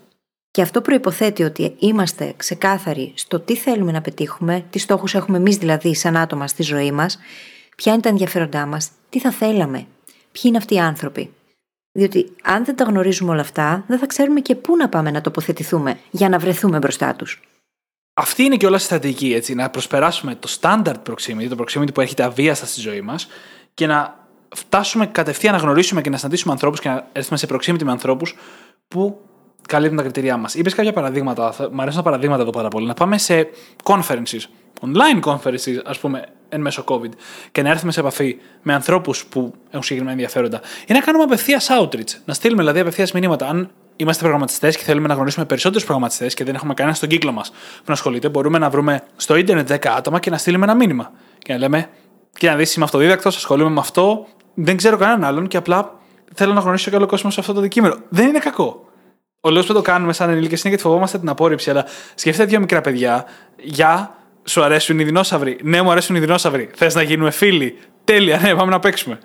[0.54, 5.58] Και αυτό προποθέτει ότι είμαστε ξεκάθαροι στο τι θέλουμε να πετύχουμε, τι στόχους έχουμε εμείς
[5.58, 7.20] δηλαδή σαν άτομα στη ζωή μας,
[7.76, 9.88] ποια είναι τα ενδιαφέροντά μας, τι θα θέλαμε,
[10.32, 11.34] ποιοι είναι αυτοί οι άνθρωποι.
[11.92, 15.22] Διότι αν δεν τα γνωρίζουμε όλα αυτά, δεν θα ξέρουμε και πού να πάμε να
[15.22, 17.42] τοποθετηθούμε για να βρεθούμε μπροστά τους.
[18.14, 22.02] Αυτή είναι και όλα η στρατηγική, έτσι, να προσπεράσουμε το standard proximity, το proximity που
[22.02, 23.28] έρχεται αβίαστα στη ζωή μας
[23.74, 27.84] και να φτάσουμε κατευθείαν να γνωρίσουμε και να συναντήσουμε ανθρώπους και να έρθουμε σε proximity
[27.84, 28.36] με ανθρώπους
[28.88, 29.28] που
[29.68, 30.54] καλύπτουν τα κριτήριά μας.
[30.54, 32.86] Είπες κάποια παραδείγματα, μου αρέσουν τα παραδείγματα εδώ πάρα πολύ.
[32.86, 33.50] Να πάμε σε
[33.84, 34.42] conferences,
[34.82, 37.10] online conferences, ας πούμε, εν μέσω COVID
[37.52, 41.70] και να έρθουμε σε επαφή με ανθρώπους που έχουν συγκεκριμένα ενδιαφέροντα ή να κάνουμε απευθείας
[41.80, 42.10] outreach.
[42.26, 43.48] Να στείλουμε δηλαδή απευθείας μηνύματα.
[43.48, 47.32] Αν είμαστε προγραμματιστές και θέλουμε να γνωρίσουμε περισσότερους προγραμματιστές και δεν έχουμε κανένα στον κύκλο
[47.32, 50.76] μας που να ασχολείται, μπορούμε να βρούμε στο ίντερνετ 10 άτομα και να στείλουμε ένα
[50.76, 51.12] μήνυμα.
[51.40, 51.90] Και να λέμε,
[52.38, 56.00] και να δεις, είμαι αυτοδίδακτος, ασχολούμαι με αυτό, δεν ξέρω κανέναν άλλον και απλά
[56.34, 57.96] θέλω να γνωρίσω και άλλο κόσμος σε αυτό το δικείμενο.
[58.10, 58.86] Δεν είναι κακό.
[59.46, 62.60] Ο λόγος που το κάνουμε σαν ενήλικες είναι γιατί φοβόμαστε την απόρριψη, αλλά σκεφτείτε δύο
[62.60, 63.26] μικρά παιδιά
[63.58, 65.58] για σου αρέσουν οι δεινόσαυροι.
[65.62, 66.70] Ναι, μου αρέσουν οι δεινόσαυροι.
[66.76, 67.78] Θες να γίνουμε φίλοι.
[68.04, 69.20] Τέλεια, ναι, πάμε να παίξουμε.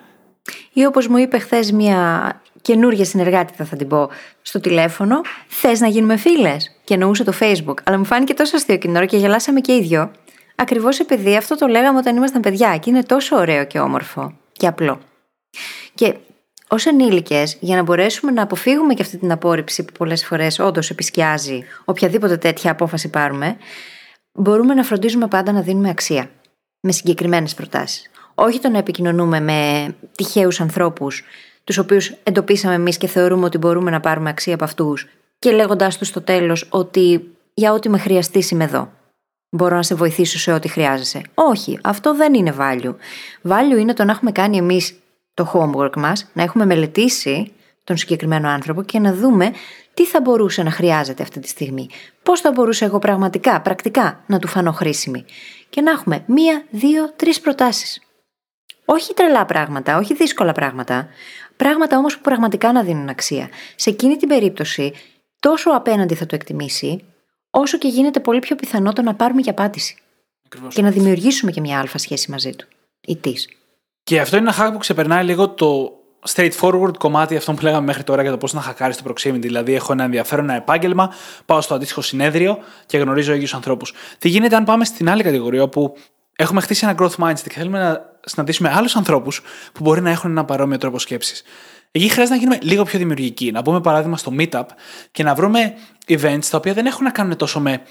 [0.72, 4.10] Ή όπως μου είπε χθες μια καινούργια συνεργάτη, θα, θα την πω,
[4.42, 7.74] στο τηλέφωνο, θες να γίνουμε φίλες; Και εννοούσε το Facebook.
[7.84, 10.10] Αλλά μου φάνηκε τόσο αστείο εκείνη ώρα και γελάσαμε και οι δυο.
[10.54, 14.66] Ακριβώς επειδή αυτό το λέγαμε όταν ήμασταν παιδιά και είναι τόσο ωραίο και όμορφο και
[14.66, 15.00] απλό.
[15.94, 16.14] Και
[16.68, 20.90] ως ενήλικες, για να μπορέσουμε να αποφύγουμε και αυτή την απόρριψη που πολλές φορές όντως
[20.90, 23.56] επισκιάζει οποιαδήποτε τέτοια απόφαση πάρουμε,
[24.32, 26.30] μπορούμε να φροντίζουμε πάντα να δίνουμε αξία
[26.80, 28.10] με συγκεκριμένες προτάσεις.
[28.34, 31.22] Όχι το να επικοινωνούμε με τυχαίους ανθρώπους,
[31.64, 35.06] τους οποίους εντοπίσαμε εμείς και θεωρούμε ότι μπορούμε να πάρουμε αξία από αυτούς,
[35.38, 38.92] και λέγοντάς τους στο τέλος ότι για ό,τι με χρειαστείς είμαι εδώ.
[39.50, 41.22] Μπορώ να σε βοηθήσω σε ό,τι χρειάζεσαι.
[41.34, 42.94] Όχι, αυτό δεν είναι value.
[43.48, 44.94] Value είναι το να έχουμε κάνει εμείς
[45.38, 47.52] το homework μας, να έχουμε μελετήσει
[47.84, 49.52] τον συγκεκριμένο άνθρωπο και να δούμε
[49.94, 51.88] τι θα μπορούσε να χρειάζεται αυτή τη στιγμή.
[52.22, 55.24] Πώς θα μπορούσα εγώ πραγματικά, πρακτικά να του φανώ χρήσιμη.
[55.68, 58.00] Και να έχουμε μία, δύο, τρεις προτάσεις.
[58.84, 61.08] Όχι τρελά πράγματα, όχι δύσκολα πράγματα.
[61.56, 63.48] Πράγματα όμως που πραγματικά να δίνουν αξία.
[63.76, 64.92] Σε εκείνη την περίπτωση,
[65.40, 67.04] τόσο απέναντι θα το εκτιμήσει,
[67.50, 69.96] όσο και γίνεται πολύ πιο πιθανό το να πάρουμε και απάντηση.
[70.68, 72.66] Και να δημιουργήσουμε και μια αλφα σχέση μαζί του
[73.06, 73.48] ή της.
[74.08, 75.92] Και αυτό είναι ένα hack που ξεπερνάει λίγο το
[76.34, 79.40] straightforward κομμάτι αυτό που λέγαμε μέχρι τώρα για το πώς να χακάρεις το proximity.
[79.40, 81.12] Δηλαδή, έχω ένα ενδιαφέρον ένα επάγγελμα,
[81.46, 83.94] πάω στο αντίστοιχο συνέδριο και γνωρίζω ίδιους ανθρώπους.
[84.18, 85.96] Τι γίνεται αν πάμε στην άλλη κατηγορία όπου
[86.36, 89.42] έχουμε χτίσει ένα growth mindset και θέλουμε να συναντήσουμε άλλους ανθρώπους
[89.72, 91.42] που μπορεί να έχουν ένα παρόμοιο τρόπο σκέψης.
[91.90, 93.50] Εκεί χρειάζεται να γίνουμε λίγο πιο δημιουργικοί.
[93.52, 94.64] Να μπούμε παράδειγμα στο Meetup
[95.10, 95.74] και να βρούμε
[96.06, 97.82] events τα οποία δεν έχουν να κάνουν τόσο με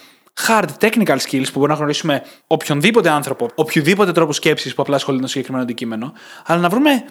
[0.48, 5.22] hard technical skills που μπορούμε να γνωρίσουμε οποιονδήποτε άνθρωπο, οποιοδήποτε τρόπο σκέψης που απλά ασχολείται
[5.22, 6.14] με το συγκεκριμένο αντικείμενο,
[6.46, 7.04] αλλά να βρούμε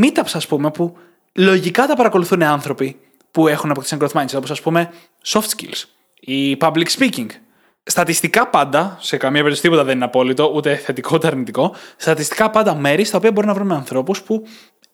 [0.00, 0.96] meetups, ας πούμε, που
[1.32, 2.96] λογικά τα παρακολουθούν άνθρωποι
[3.30, 4.90] που έχουν αποκτήσει ένα growth mindset, όπως ας πούμε
[5.26, 5.84] soft skills
[6.20, 7.26] ή public speaking.
[7.82, 12.74] Στατιστικά πάντα, σε καμία περίπτωση τίποτα δεν είναι απόλυτο, ούτε θετικό ούτε αρνητικό, στατιστικά πάντα
[12.74, 14.46] μέρη στα οποία μπορούμε να βρούμε ανθρώπους που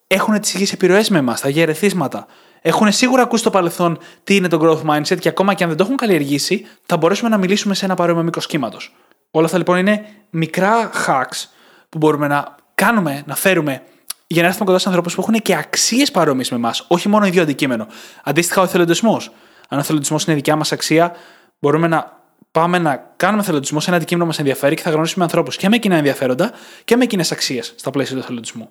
[0.07, 2.27] έχουν τις ίδιες επιρροές με εμάς, τα ίδια ερεθίσματα.
[2.67, 5.79] Έχουν σίγουρα ακούσει στο παρελθόν τι είναι το growth mindset και ακόμα και αν δεν
[5.79, 8.79] το έχουν καλλιεργήσει, θα μπορέσουμε να μιλήσουμε σε ένα παρόμοιο μήκος κύματο.
[9.31, 11.45] Όλα αυτά λοιπόν είναι μικρά hacks
[11.89, 13.83] που μπορούμε να κάνουμε, να φέρουμε
[14.27, 17.27] για να έρθουμε κοντά σε ανθρώπους που έχουν και αξίες παρόμοιες με εμάς, όχι μόνο
[17.27, 17.87] ίδιο αντικείμενο.
[18.25, 19.31] Αντίστοιχα, ο εθελοντισμός.
[19.69, 21.13] Αν ο εθελοντισμός είναι δικιά μας αξία,
[21.59, 25.25] μπορούμε να πάμε να κάνουμε εθελοντισμό σε ένα αντικείμενο που μας ενδιαφέρει και θα γνωρίσουμε
[25.25, 26.53] ανθρώπους και με κοινά ενδιαφέροντα
[26.85, 28.69] και με κοινές αξίες στα πλαίσια του εθελοντισμού.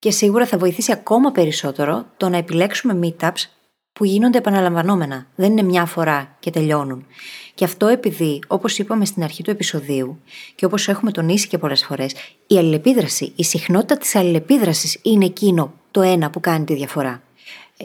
[0.00, 3.44] Και σίγουρα θα βοηθήσει ακόμα περισσότερο το να επιλέξουμε meetups
[3.92, 5.26] που γίνονται επαναλαμβανόμενα.
[5.34, 7.06] Δεν είναι μια φορά και τελειώνουν.
[7.54, 10.20] Και αυτό επειδή, όπως είπαμε στην αρχή του επεισοδίου
[10.54, 12.14] και όπως έχουμε τονίσει και πολλές φορές,
[12.46, 17.22] η αλληλεπίδραση, η συχνότητα της αλληλεπίδρασης είναι εκείνο το ένα που κάνει τη διαφορά.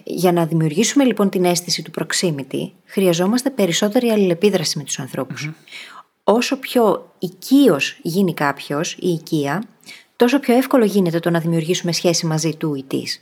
[0.03, 5.33] Για να δημιουργήσουμε λοιπόν την αίσθηση του proximity, χρειαζόμαστε περισσότερη αλληλεπίδραση με τους ανθρωπου
[6.23, 9.63] Όσο πιο οικείος γίνει κάποιος ή οικία,
[10.15, 13.19] τόσο πιο εύκολο γίνεται το να δημιουργήσουμε σχέση μαζί του ή της.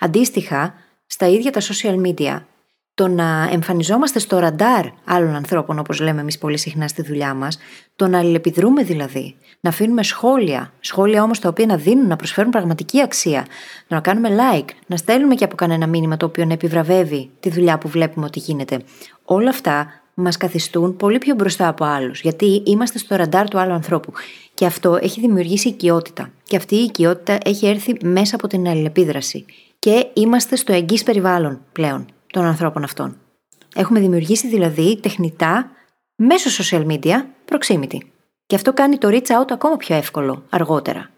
[0.00, 0.74] Αντίστοιχα,
[1.06, 2.42] στα ίδια τα social media,
[2.94, 7.58] το να εμφανιζόμαστε στο ραντάρ άλλων ανθρώπων, όπως λέμε εμείς πολύ συχνά στη δουλειά μας,
[7.96, 12.50] το να αλληλεπιδρούμε δηλαδή, να αφήνουμε σχόλια, σχόλια όμως τα οποία να δίνουν, να προσφέρουν
[12.50, 13.46] πραγματική αξία,
[13.88, 17.78] να κάνουμε like, να στέλνουμε και από κανένα μήνυμα το οποίο να επιβραβεύει τη δουλειά
[17.78, 18.82] που βλέπουμε ότι γίνεται.
[19.24, 23.72] Όλα αυτά μας καθιστούν πολύ πιο μπροστά από άλλους, γιατί είμαστε στο ραντάρ του άλλου
[23.72, 24.12] ανθρώπου.
[24.54, 26.30] Και αυτό έχει δημιουργήσει οικειότητα.
[26.42, 29.44] Και αυτή η οικειότητα έχει έρθει μέσα από την αλληλεπίδραση.
[29.78, 33.16] Και είμαστε στο εγγύς περιβάλλον πλέον των ανθρώπων αυτών.
[33.74, 35.70] Έχουμε δημιουργήσει δηλαδή τεχνητά
[36.16, 37.16] μέσω social media
[37.50, 37.98] proximity.
[38.46, 41.10] Και αυτό κάνει το reach out ακόμα πιο εύκολο αργότερα.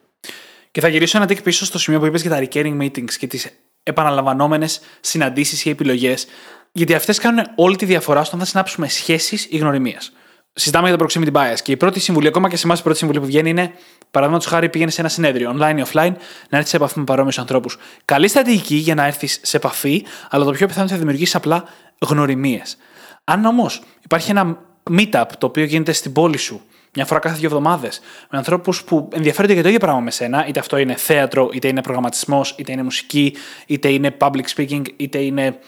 [0.70, 3.26] Και θα γυρίσω ένα τίκ πίσω στο σημείο που είπες για τα recurring meetings και
[3.26, 3.48] τις
[3.82, 6.26] επαναλαμβανόμενες συναντήσεις ή επιλογές,
[6.72, 10.12] γιατί αυτές κάνουν όλη τη διαφορά στο αν θα συνάψουμε σχέσεις ή γνωριμίες.
[10.52, 12.98] Συζητάμε για το proximity bias και η πρώτη συμβουλή, ακόμα και σε εμάς η πρώτη
[12.98, 13.72] συμβουλή που βγαίνει είναι,
[14.11, 16.12] παραδείγματος χάρη, πήγαινε σε ένα συνέδριο, online ή offline,
[16.48, 17.78] να έρθεις σε επαφή με παρόμοιους ανθρώπους.
[18.04, 21.64] Καλή στρατηγική για να έρθεις σε επαφή, αλλά το πιο πιθανό είναι θα δημιουργήσεις απλά
[21.98, 22.76] γνωριμίες.
[23.24, 24.59] Αν όμως υπάρχει ένα
[24.90, 26.62] meetup το οποίο γίνεται στην πόλη σου
[26.94, 28.00] μια φορά κάθε δύο εβδομάδες,
[28.31, 31.68] με ανθρώπους που ενδιαφέρονται για το ίδιο πράγμα με σένα, είτε αυτό είναι θέατρο, είτε
[31.68, 35.59] είναι προγραμματισμός, είτε είναι μουσική, είτε είναι public speaking, είτε είναι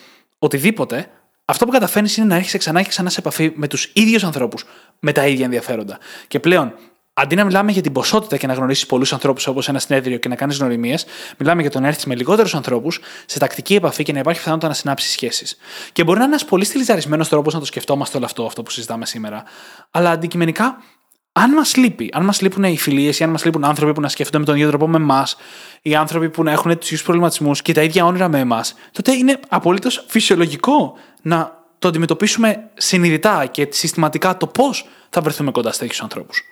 [0.42, 1.10] οτιδήποτε,
[1.44, 4.64] αυτό που καταφέρνεις είναι να έρχεσαι ξανά και ξανά σε επαφή με τους ίδιους ανθρώπους
[5.00, 5.98] με τα ίδια ενδιαφέροντα.
[6.28, 6.74] Και πλέον,
[7.12, 10.28] αντί να μιλάμε για την ποσότητα και να γνωρίσεις πολλούς ανθρώπους όπως ένα συνέδριο και
[10.28, 11.06] να κάνεις γνωριμίες,
[11.38, 14.68] μιλάμε για το να έρθεις με λιγότερους ανθρώπους σε τακτική επαφή και να υπάρχει πιθανότητα
[14.68, 15.56] να συνάψεις σχέσεις.
[15.92, 18.70] Και μπορεί να είναι ένας πολύ στυλιζαρισμένο τρόπος να το σκεφτόμαστε όλο αυτό, αυτό που
[18.70, 19.44] συζητάμε σήμερα.
[19.90, 20.82] Αλλά αντικειμενικά
[21.32, 24.08] αν μας λείπει, αν μας λείπουν οι φιλίες ή αν μας λείπουν άνθρωποι που να
[24.08, 25.36] σκέφτονται με τον ίδιο τρόπο με εμάς,
[25.82, 29.12] οι άνθρωποι που να έχουν τους ίδιους προβληματισμούς και τα ίδια όνειρα με εμάς, τότε
[29.12, 35.78] είναι απολύτως φυσιολογικό να το αντιμετωπίσουμε συνειδητά και συστηματικά το πώς θα βρεθούμε κοντά σε
[35.78, 36.42] τέτοιους ανθρώπους.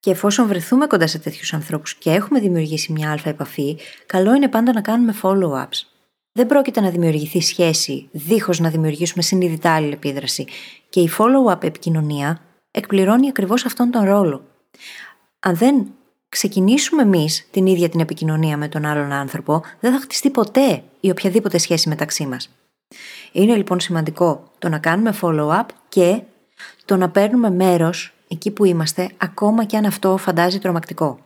[0.00, 4.48] Και εφόσον βρεθούμε κοντά σε τέτοιους ανθρώπους και έχουμε δημιουργήσει μια αλφα επαφή, καλό είναι
[4.48, 5.86] πάντα να κάνουμε follow-ups.
[6.32, 10.46] Δεν πρόκειται να δημιουργηθεί σχέση δίχως να δημιουργήσουμε συνειδητά αλληλεπίδραση.
[10.88, 12.40] Και η follow-up επικοινωνία
[12.72, 14.44] εκπληρώνει ακριβώς αυτόν τον ρόλο.
[15.40, 15.86] Αν δεν
[16.28, 21.10] ξεκινήσουμε εμείς την ίδια την επικοινωνία με τον άλλον άνθρωπο, δεν θα χτιστεί ποτέ η
[21.10, 22.50] οποιαδήποτε σχέση μεταξύ μας.
[23.32, 26.22] Είναι λοιπόν σημαντικό το να κάνουμε follow-up και
[26.84, 31.18] το να παίρνουμε μέρος εκεί που είμαστε, ακόμα και αν αυτό φαντάζει τρομακτικό.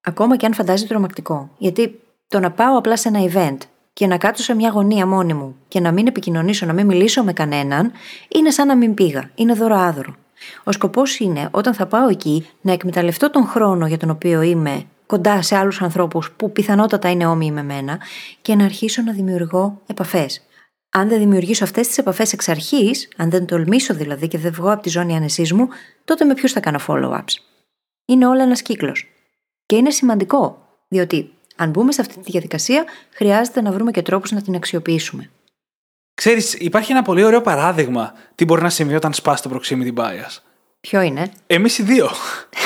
[0.00, 1.50] Ακόμα και αν φαντάζει τρομακτικό.
[1.58, 3.58] Γιατί το να πάω απλά σε ένα event
[3.92, 7.24] και να κάτσω σε μια γωνία μόνη μου και να μην επικοινωνήσω, να μην μιλήσω
[7.24, 7.92] με κανέναν,
[8.28, 9.30] είναι σαν να μην πήγα.
[9.34, 10.14] Είναι δωροάδωρο.
[10.64, 14.84] Ο σκοπός είναι όταν θα πάω εκεί να εκμεταλλευτώ τον χρόνο για τον οποίο είμαι
[15.06, 17.98] κοντά σε άλλους ανθρώπους που πιθανότατα είναι όμοιοι με μένα
[18.42, 20.42] και να αρχίσω να δημιουργώ επαφές.
[20.90, 24.72] Αν δεν δημιουργήσω αυτές τις επαφές εξ αρχής, αν δεν τολμήσω δηλαδή και δεν βγω
[24.72, 25.68] από τη ζώνη άνεσής μου,
[26.04, 27.34] τότε με ποιους θα κάνω follow-ups;
[28.04, 29.06] Είναι όλα ένας κύκλος.
[29.66, 34.30] Και είναι σημαντικό, διότι αν μπούμε σε αυτή τη διαδικασία, χρειάζεται να βρούμε και τρόπους
[34.32, 35.30] να την αξιοποιήσουμε.
[36.16, 40.38] Ξέρεις, υπάρχει ένα πολύ ωραίο παράδειγμα τι μπορεί να συμβεί όταν σπάσει το proximity bias.
[40.80, 42.10] Ποιο είναι; Εμείς οι δύο.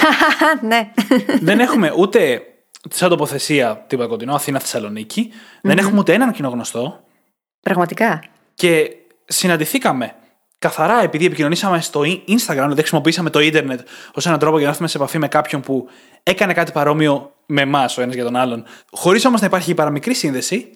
[0.69, 0.93] ναι.
[1.41, 2.43] δεν έχουμε ούτε
[2.91, 4.61] σαν τοποθεσία τύπου κοντινό, Αθήνα
[5.63, 7.05] Δεν έχουμε ούτε έναν κοινό γνωστό.
[7.61, 8.25] Πραγματικά.
[8.55, 10.15] Και συναντηθήκαμε
[10.59, 13.81] καθαρά επειδή επικοινωνήσαμε στο Instagram, δηλαδή χρησιμοποιήσαμε το ίντερνετ
[14.15, 15.89] ως έναν τρόπο για να έρθουμε σε επαφή με κάποιον που
[16.23, 20.15] έκανε κάτι παρόμοιο με εμάς ο ένας για τον άλλον, χωρίς όμως να υπάρχει παραμικρή
[20.15, 20.71] σύνδεση,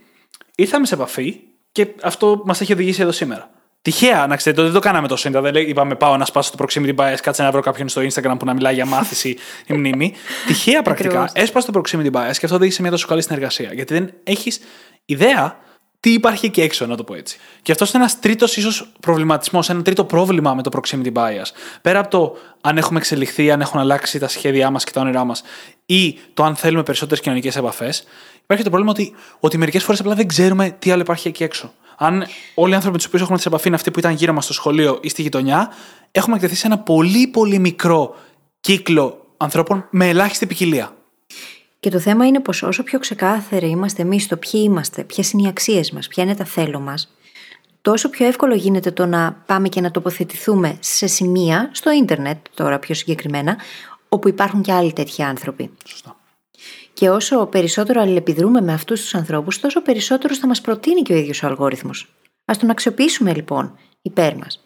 [0.54, 1.40] ήρθαμε σε επαφή
[1.74, 3.50] και αυτό μας έχει οδηγήσει εδώ σήμερα.
[3.82, 5.30] Τυχαία, να ξέρετε, δεν το κάναμε τόσο.
[5.30, 8.44] Δεν είπαμε πάω να σπάσω το proximity bias, κάτσε να βρω κάποιον στο Instagram που
[8.44, 10.14] να μιλάει για μάθηση ή μνήμη.
[10.46, 13.72] Τυχαία πρακτικά έσπασε το proximity bias και αυτό οδήγησε μια τόσο καλή συνεργασία.
[13.72, 14.60] Γιατί δεν έχεις
[15.04, 15.58] ιδέα
[16.00, 17.38] τι υπάρχει εκεί έξω, να το πω έτσι.
[17.62, 21.46] Και αυτός είναι ένας τρίτος ίσως προβληματισμός, ένα τρίτο πρόβλημα με το proximity bias.
[21.82, 25.24] Πέρα από το αν έχουμε εξελιχθεί, αν έχουν αλλάξει τα σχέδιά μας και τα όνειρά
[25.24, 25.42] μας,
[25.86, 28.04] ή το αν θέλουμε περισσότερες κοινωνικές επαφές,
[28.44, 31.72] υπάρχει το πρόβλημα ότι, ότι μερικές φορές απλά δεν ξέρουμε τι άλλο υπάρχει εκεί έξω.
[31.96, 34.32] Αν όλοι οι άνθρωποι με τους οποίους έχουμε τη επαφή είναι αυτοί που ήταν γύρω
[34.32, 35.72] μας στο σχολείο ή στη γειτονιά,
[36.10, 38.14] έχουμε εκτεθεί σε ένα πολύ πολύ μικρό
[38.60, 40.96] κύκλο ανθρώπων με ελάχιστη ποικιλία.
[41.80, 45.42] Και το θέμα είναι πως όσο πιο ξεκάθαροι είμαστε εμείς στο ποιοι είμαστε, ποιες είναι
[45.42, 47.14] οι αξίες μας, ποια είναι τα θέλω μας,
[47.82, 52.78] τόσο πιο εύκολο γίνεται το να πάμε και να τοποθετηθούμε σε σημεία, στο ίντερνετ τώρα
[52.78, 53.56] πιο συγκεκριμένα,
[54.08, 55.70] όπου υπάρχουν και άλλοι τέτοιοι άνθρωποι.
[55.84, 56.13] Σωστά.
[56.94, 61.16] Και όσο περισσότερο αλληλεπιδρούμε με αυτούς τους ανθρώπους, τόσο περισσότερο θα μας προτείνει και ο
[61.16, 62.14] ίδιος ο αλγόριθμος.
[62.44, 64.64] Α τον αξιοποιήσουμε λοιπόν υπέρ μας.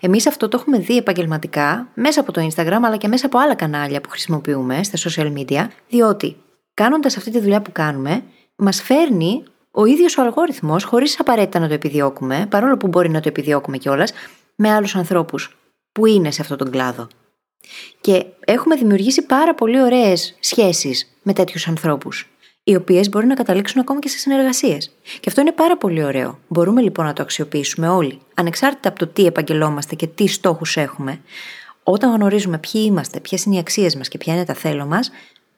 [0.00, 3.54] Εμείς αυτό το έχουμε δει επαγγελματικά μέσα από το Instagram αλλά και μέσα από άλλα
[3.54, 6.36] κανάλια που χρησιμοποιούμε στα social media, διότι
[6.74, 8.22] κάνοντας αυτή τη δουλειά που κάνουμε,
[8.56, 13.20] μας φέρνει ο ίδιος ο αλγόριθμος, χωρίς απαραίτητα να το επιδιώκουμε, παρόλο που μπορεί να
[13.20, 14.12] το επιδιώκουμε κιόλας,
[14.56, 15.56] με άλλους ανθρώπους
[15.92, 17.08] που είναι σε αυτόν τον κλάδο.
[18.00, 22.28] Και έχουμε δημιουργήσει πάρα πολύ ωραίες σχέσεις με τέτοιους ανθρώπους,
[22.64, 24.96] οι οποίες μπορεί να καταλήξουν ακόμα και σε συνεργασίες.
[25.02, 26.38] Και αυτό είναι πάρα πολύ ωραίο.
[26.48, 31.20] Μπορούμε λοιπόν να το αξιοποιήσουμε όλοι, ανεξάρτητα από το τι επαγγελόμαστε και τι στόχους έχουμε.
[31.82, 35.10] Όταν γνωρίζουμε ποιοι είμαστε, ποιες είναι οι αξίες μας και ποια είναι τα θέλω μας,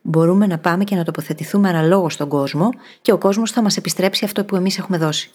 [0.03, 2.71] μπορούμε να πάμε και να τοποθετηθούμε αναλόγως στον κόσμο
[3.03, 5.31] και ο κόσμος θα μας επιστρέψει αυτό που εμείς έχουμε δώσει.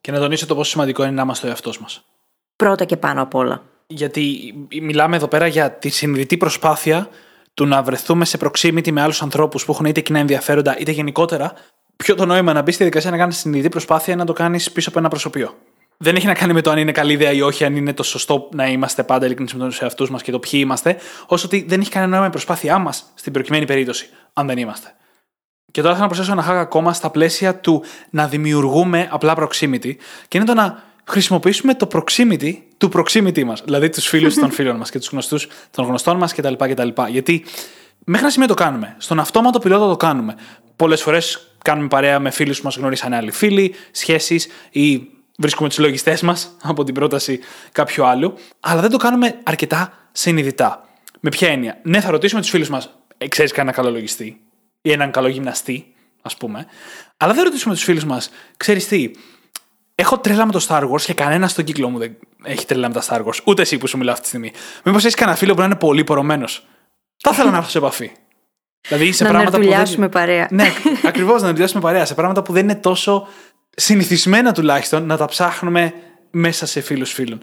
[0.00, 2.04] Και να τονίσω το πόσο σημαντικό είναι να είμαστε ο εαυτός μας.
[2.56, 3.62] Πρώτα και πάνω απ' όλα.
[3.86, 7.08] Γιατί μιλάμε εδώ πέρα για τη συνειδητή προσπάθεια
[7.54, 11.52] του να βρεθούμε σε proximity με άλλους ανθρώπους που έχουν είτε κοινά ενδιαφέροντα είτε γενικότερα.
[11.96, 14.88] Ποιο το νόημα να μπει στη διαδικασία να κάνεις συνειδητή προσπάθεια να το κάνεις πίσω
[14.88, 15.54] από ένα προσωπείο.
[15.96, 18.02] Δεν έχει να κάνει με το αν είναι καλή ιδέα ή όχι, αν είναι το
[18.02, 21.64] σωστό να είμαστε πάντα ειλικρινείς με τους εαυτούς μας και το ποιοι είμαστε, όσο ότι
[21.68, 24.94] δεν έχει κανένα νόημα η προσπάθειά μας στην προκειμένη περίπτωση, αν δεν είμαστε.
[25.70, 29.94] Και τώρα θέλω να προσθέσω ένα χάγα ακόμα στα πλαίσια του να δημιουργούμε απλά proximity
[30.28, 33.62] και είναι το να χρησιμοποιήσουμε το proximity του proximity μας.
[33.64, 36.88] Δηλαδή τους φίλους των φίλων μας και τους γνωστούς των γνωστών μας κτλ, κτλ.
[37.08, 37.44] Γιατί
[38.04, 38.94] μέχρι ένα σημείο το κάνουμε.
[38.98, 40.34] Στον αυτόματο πιλότο το κάνουμε.
[40.76, 45.78] Πολλές φορές κάνουμε παρέα με φίλους που μας γνωρίσαν άλλοι φίλοι, σχέσεις ή βρίσκουμε τους
[45.78, 47.40] λογιστές μας από την πρόταση
[47.72, 48.34] κάποιου άλλου.
[48.60, 50.88] Αλλά δεν το κάνουμε αρκετά συνειδητά.
[51.20, 54.40] Με ποια έννοια; Ναι, θα ρωτήσουμε τους φίλους μας, «Ε, ξέρεις κανένα καλό λογιστή
[54.82, 56.66] ή έναν καλό γυμναστή, ας πούμε.
[57.16, 59.10] Αλλά δεν ρωτήσουμε τους φίλους μας, ξέρεις τι,
[59.94, 62.94] Έχω τρέλα με το Star Wars και κανένα στον κύκλο μου δεν έχει τρέλα με
[62.94, 63.38] τα Star Wars.
[63.44, 64.52] Ούτε εσύ που σου μιλάω αυτή τη στιγμή.
[64.84, 66.66] Μήπως έχεις κανένα φίλο που να είναι πολύ πορωμένος.
[67.16, 68.12] Θα ήθελα να έρθω σε επαφή.
[68.88, 69.68] Δηλαδή σε να πράγματα που.
[69.68, 70.08] Να δεν...
[70.08, 70.48] παρέα.
[70.50, 70.72] Ναι,
[71.04, 72.04] ακριβώς να δουλειάσουμε παρέα.
[72.04, 73.28] Σε πράγματα που δεν είναι τόσο
[73.76, 75.92] συνηθισμένα τουλάχιστον να τα ψάχνουμε
[76.30, 77.42] μέσα σε φίλους φίλων.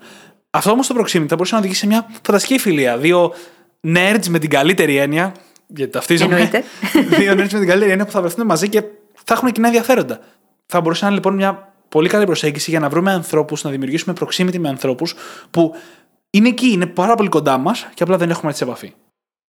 [0.50, 2.98] Αυτό όμως το proximity θα μπορούσε να οδηγήσει σε μια φανταστική φιλία.
[2.98, 3.34] Δύο
[3.88, 5.34] nerds με την καλύτερη έννοια.
[5.68, 6.50] Γιατί ταυτίζομαι.
[7.10, 8.84] δύο nerds με την καλύτερη έννοια που θα βρεθούν μαζί και
[9.24, 10.20] θα έχουν κοινά ενδιαφέροντα.
[10.66, 14.16] Θα μπορούσε να είναι λοιπόν μια πολύ καλή προσέγγιση για να βρούμε ανθρώπους, να δημιουργήσουμε
[14.20, 15.16] proximity με ανθρώπους
[15.52, 15.76] που
[16.30, 18.94] είναι εκεί, είναι πάρα πολύ κοντά μας και απλά δεν έχουμε έτσι επαφή.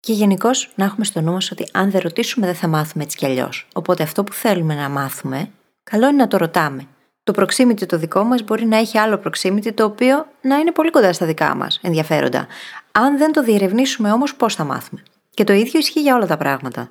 [0.00, 3.16] Και γενικώ να έχουμε στο νου μας ότι αν δεν ρωτήσουμε, δεν θα μάθουμε έτσι
[3.16, 3.66] κι αλλιώς.
[3.74, 5.50] Οπότε αυτό που θέλουμε να μάθουμε,
[5.82, 6.86] καλό είναι να το ρωτάμε.
[7.22, 10.90] Το proximity το δικό μας μπορεί να έχει άλλο proximity το οποίο να είναι πολύ
[10.90, 12.46] κοντά στα δικά μας ενδιαφέροντα.
[12.92, 16.36] Αν δεν το διερευνήσουμε όμως, πώς θα μάθουμε; Και το ίδιο ισχύει για όλα τα
[16.36, 16.90] πράγματα.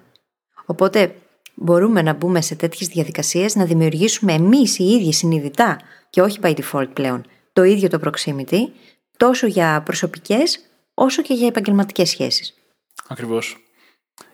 [0.65, 1.15] Οπότε
[1.61, 6.53] μπορούμε να μπούμε σε τέτοιες διαδικασίες να δημιουργήσουμε εμείς οι ίδιοι συνειδητά και όχι by
[6.53, 8.59] default πλέον το ίδιο το proximity,
[9.17, 10.59] τόσο για προσωπικές
[10.93, 12.53] όσο και για επαγγελματικές σχέσεις.
[13.07, 13.57] Ακριβώς.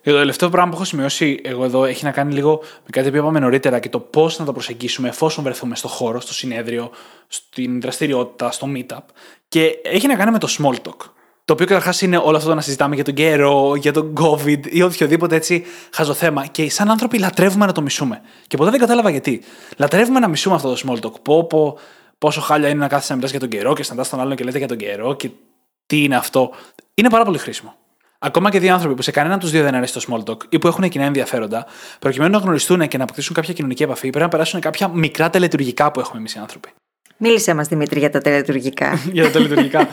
[0.02, 3.10] Και το τελευταίο πράγμα που έχω σημειώσει εγώ εδώ έχει να κάνει λίγο με κάτι
[3.12, 6.92] που είπαμε νωρίτερα και το πώς να το προσεγγίσουμε εφόσον βρεθούμε στο χώρο, στο συνέδριο,
[7.28, 9.04] στην δραστηριότητα, στο meetup.
[9.48, 11.12] Και έχει να κάνει με το small talk.
[11.48, 14.68] Το οποίο καταρχάς είναι όλο αυτό το να συζητάμε για τον καιρό, για τον COVID
[14.68, 16.46] ή οποιοδήποτε έτσι χαζοθέμα.
[16.46, 18.22] Και σαν άνθρωποι λατρεύουμε να το μισούμε.
[18.48, 19.42] Και ποτέ δεν κατάλαβα γιατί.
[19.78, 21.22] Λατρεύουμε να μισούμε αυτό το small talk.
[21.22, 21.78] Πω, πω,
[22.18, 24.44] πόσο χάλια είναι να κάθεσαι να μιλάς για τον καιρό και σταματά τον άλλον και
[24.44, 25.30] λέτε για τον καιρό και
[25.86, 26.52] τι είναι αυτό.
[26.94, 27.76] Είναι πάρα πολύ χρήσιμο.
[28.20, 30.38] Ακόμα και δύο άνθρωποι που σε κανένα από τους δύο δεν αρέσει το small talk
[30.50, 31.66] ή που έχουν κοινά ενδιαφέροντα,
[32.00, 35.92] προκειμένου να γνωριστούν και να αποκτήσουν κάποια κοινωνική επαφή, πρέπει να περάσουν κάποια μικρά τελετουργικά
[35.92, 36.70] που έχουμε εμείς οι άνθρωποι.
[37.18, 39.00] Μίλησε μας, Δημήτρη, για τα τελετουργικά.
[39.14, 39.88] για τα τελετουργικά.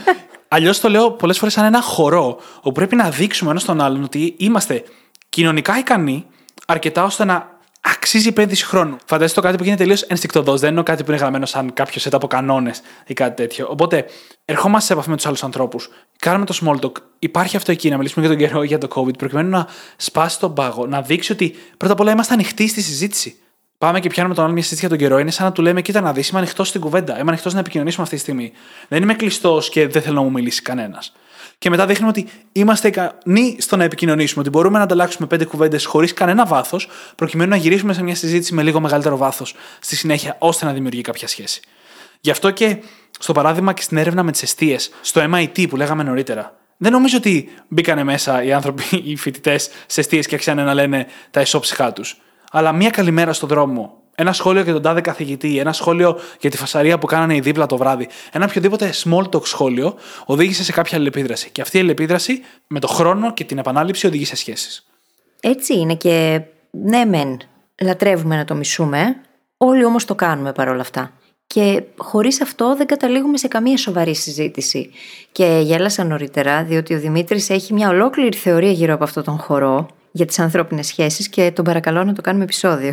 [0.54, 4.02] Αλλιώς το λέω πολλές φορές σαν ένα χορό, όπου πρέπει να δείξουμε ένας στον άλλον
[4.02, 4.84] ότι είμαστε
[5.28, 6.26] κοινωνικά ικανοί
[6.66, 8.96] αρκετά ώστε να αξίζει επένδυση χρόνου.
[9.06, 10.60] Φανταστείτε το κάτι που γίνεται τελείως ενστικτοδός.
[10.60, 13.66] Δεν είναι κάτι που είναι γραμμένο σαν κάποιο set από κανόνες ή κάτι τέτοιο.
[13.70, 14.04] Οπότε,
[14.44, 15.88] ερχόμαστε σε επαφή με τους άλλους ανθρώπους.
[16.18, 16.92] Κάνουμε το small talk.
[17.18, 20.54] Υπάρχει αυτό εκεί να μιλήσουμε για τον καιρό για το COVID, προκειμένου να σπάσει τον
[20.54, 23.36] πάγο, να δείξει ότι πρώτα απ' όλα είμαστε ανοιχτοί στη συζήτηση.
[23.84, 25.20] Πάμε και πιάνουμε τον άλλο μια συζήτηση για τον καιρό.
[25.20, 27.18] Είναι σαν να του λέμε: Κοίτα να δεις, είμαι ανοιχτός στην κουβέντα.
[27.18, 28.52] Είμαι ανοιχτός να επικοινωνήσουμε αυτή τη στιγμή.
[28.88, 31.12] Δεν είμαι κλειστός και δεν θέλω να μου μιλήσει κανένας.
[31.58, 35.84] Και μετά δείχνουμε ότι είμαστε ικανοί στο να επικοινωνήσουμε, ότι μπορούμε να ανταλλάξουμε πέντε κουβέντες
[35.84, 40.36] χωρίς κανένα βάθος, προκειμένου να γυρίσουμε σε μια συζήτηση με λίγο μεγαλύτερο βάθος στη συνέχεια,
[40.38, 41.60] ώστε να δημιουργεί κάποια σχέση.
[42.20, 42.76] Γι' αυτό και
[43.18, 47.16] στο παράδειγμα και στην έρευνα με τις αιστείες, στο MIT που λέγαμε νωρίτερα, δεν νομίζω
[47.16, 51.92] ότι μπήκανε μέσα οι άνθρωποι, οι φοιτητές σε αιστείες και άρχισαν να λένε τα ισόψυχά
[51.92, 52.18] τους.
[52.56, 56.56] Αλλά μία καλημέρα στον δρόμο, ένα σχόλιο για τον τάδε καθηγητή, ένα σχόλιο για τη
[56.56, 59.94] φασαρία που κάνανε οι δίπλα το βράδυ, ένα οποιοδήποτε small talk σχόλιο
[60.24, 61.50] οδήγησε σε κάποια αλληλεπίδραση.
[61.50, 64.86] Και αυτή η αλληλεπίδραση με το χρόνο και την επανάληψη οδηγεί σε σχέσεις.
[65.40, 66.40] Έτσι είναι και
[66.70, 67.38] ναι, μεν,
[67.82, 69.16] λατρεύουμε να το μισούμε,
[69.56, 71.12] όλοι όμως το κάνουμε παρόλα αυτά.
[71.46, 74.90] Και χωρίς αυτό δεν καταλήγουμε σε καμία σοβαρή συζήτηση.
[75.32, 79.88] Και γέλασα νωρίτερα, διότι ο Δημήτρης έχει μια ολόκληρη θεωρία γύρω από αυτόν τον χορό
[80.16, 82.92] για τις ανθρώπινες σχέσεις και τον παρακαλώ να το κάνουμε επεισόδιο.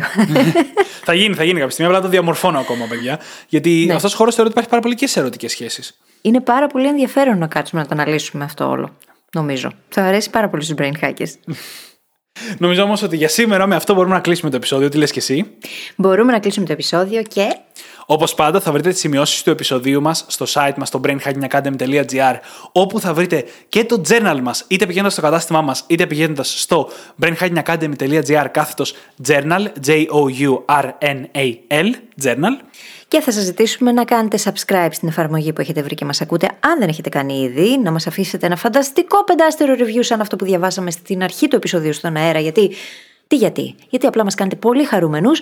[1.04, 1.90] θα γίνει, θα γίνει κάποια στιγμή.
[1.90, 3.20] Απλά το διαμορφώνω ακόμα, παιδιά.
[3.48, 3.94] Γιατί ναι.
[3.94, 5.98] αυτός ο χώρος θεωρώ ότι υπάρχει πάρα πολύ και σε ερωτικές σχέσεις.
[6.22, 8.96] Είναι πάρα πολύ ενδιαφέρον να κάτσουμε να το αναλύσουμε αυτό όλο.
[9.32, 9.72] Νομίζω.
[9.88, 11.32] Θα αρέσει πάρα πολύ στους brain hackers.
[12.58, 14.88] Νομίζω όμως ότι για σήμερα με αυτό μπορούμε να κλείσουμε το επεισόδιο.
[14.88, 15.46] Τι λες και εσύ;
[15.96, 17.56] Μπορούμε να κλείσουμε το επεισόδιο και.
[18.12, 22.34] Όπως πάντα, θα βρείτε τις σημειώσεις του επεισοδίου μας στο site μας στο brainhackingacademy.gr,
[22.72, 26.88] όπου θα βρείτε και το journal μας, είτε πηγαίνοντας στο κατάστημά μας, είτε πηγαίνοντας στο
[27.22, 28.94] brainhackingacademy.gr κάθετος
[29.26, 30.26] journal, J-O-U-R-N-A-L,
[32.22, 32.56] journal.
[33.08, 36.46] Και θα σας ζητήσουμε να κάνετε subscribe στην εφαρμογή που έχετε βρει και μας ακούτε.
[36.60, 40.44] Αν δεν έχετε κάνει ήδη, να μας αφήσετε ένα φανταστικό πεντάστερο review σαν αυτό που
[40.44, 42.40] διαβάσαμε στην αρχή του επεισοδίου στον αέρα.
[42.40, 42.74] Γιατί,
[43.26, 45.40] τι γιατί, γιατί απλά μας κάνετε πολύ χαρούμενους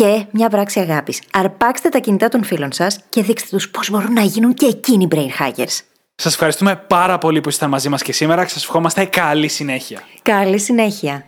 [0.00, 1.22] και μια πράξη αγάπης.
[1.32, 5.08] Αρπάξτε τα κινητά των φίλων σας και δείξτε τους πώς μπορούν να γίνουν και εκείνοι
[5.10, 5.80] brain hackers.
[6.14, 10.00] Σας ευχαριστούμε πάρα πολύ που ήσασταν μαζί μας και σήμερα και σας ευχόμαστε καλή συνέχεια.
[10.22, 11.24] Καλή συνέχεια.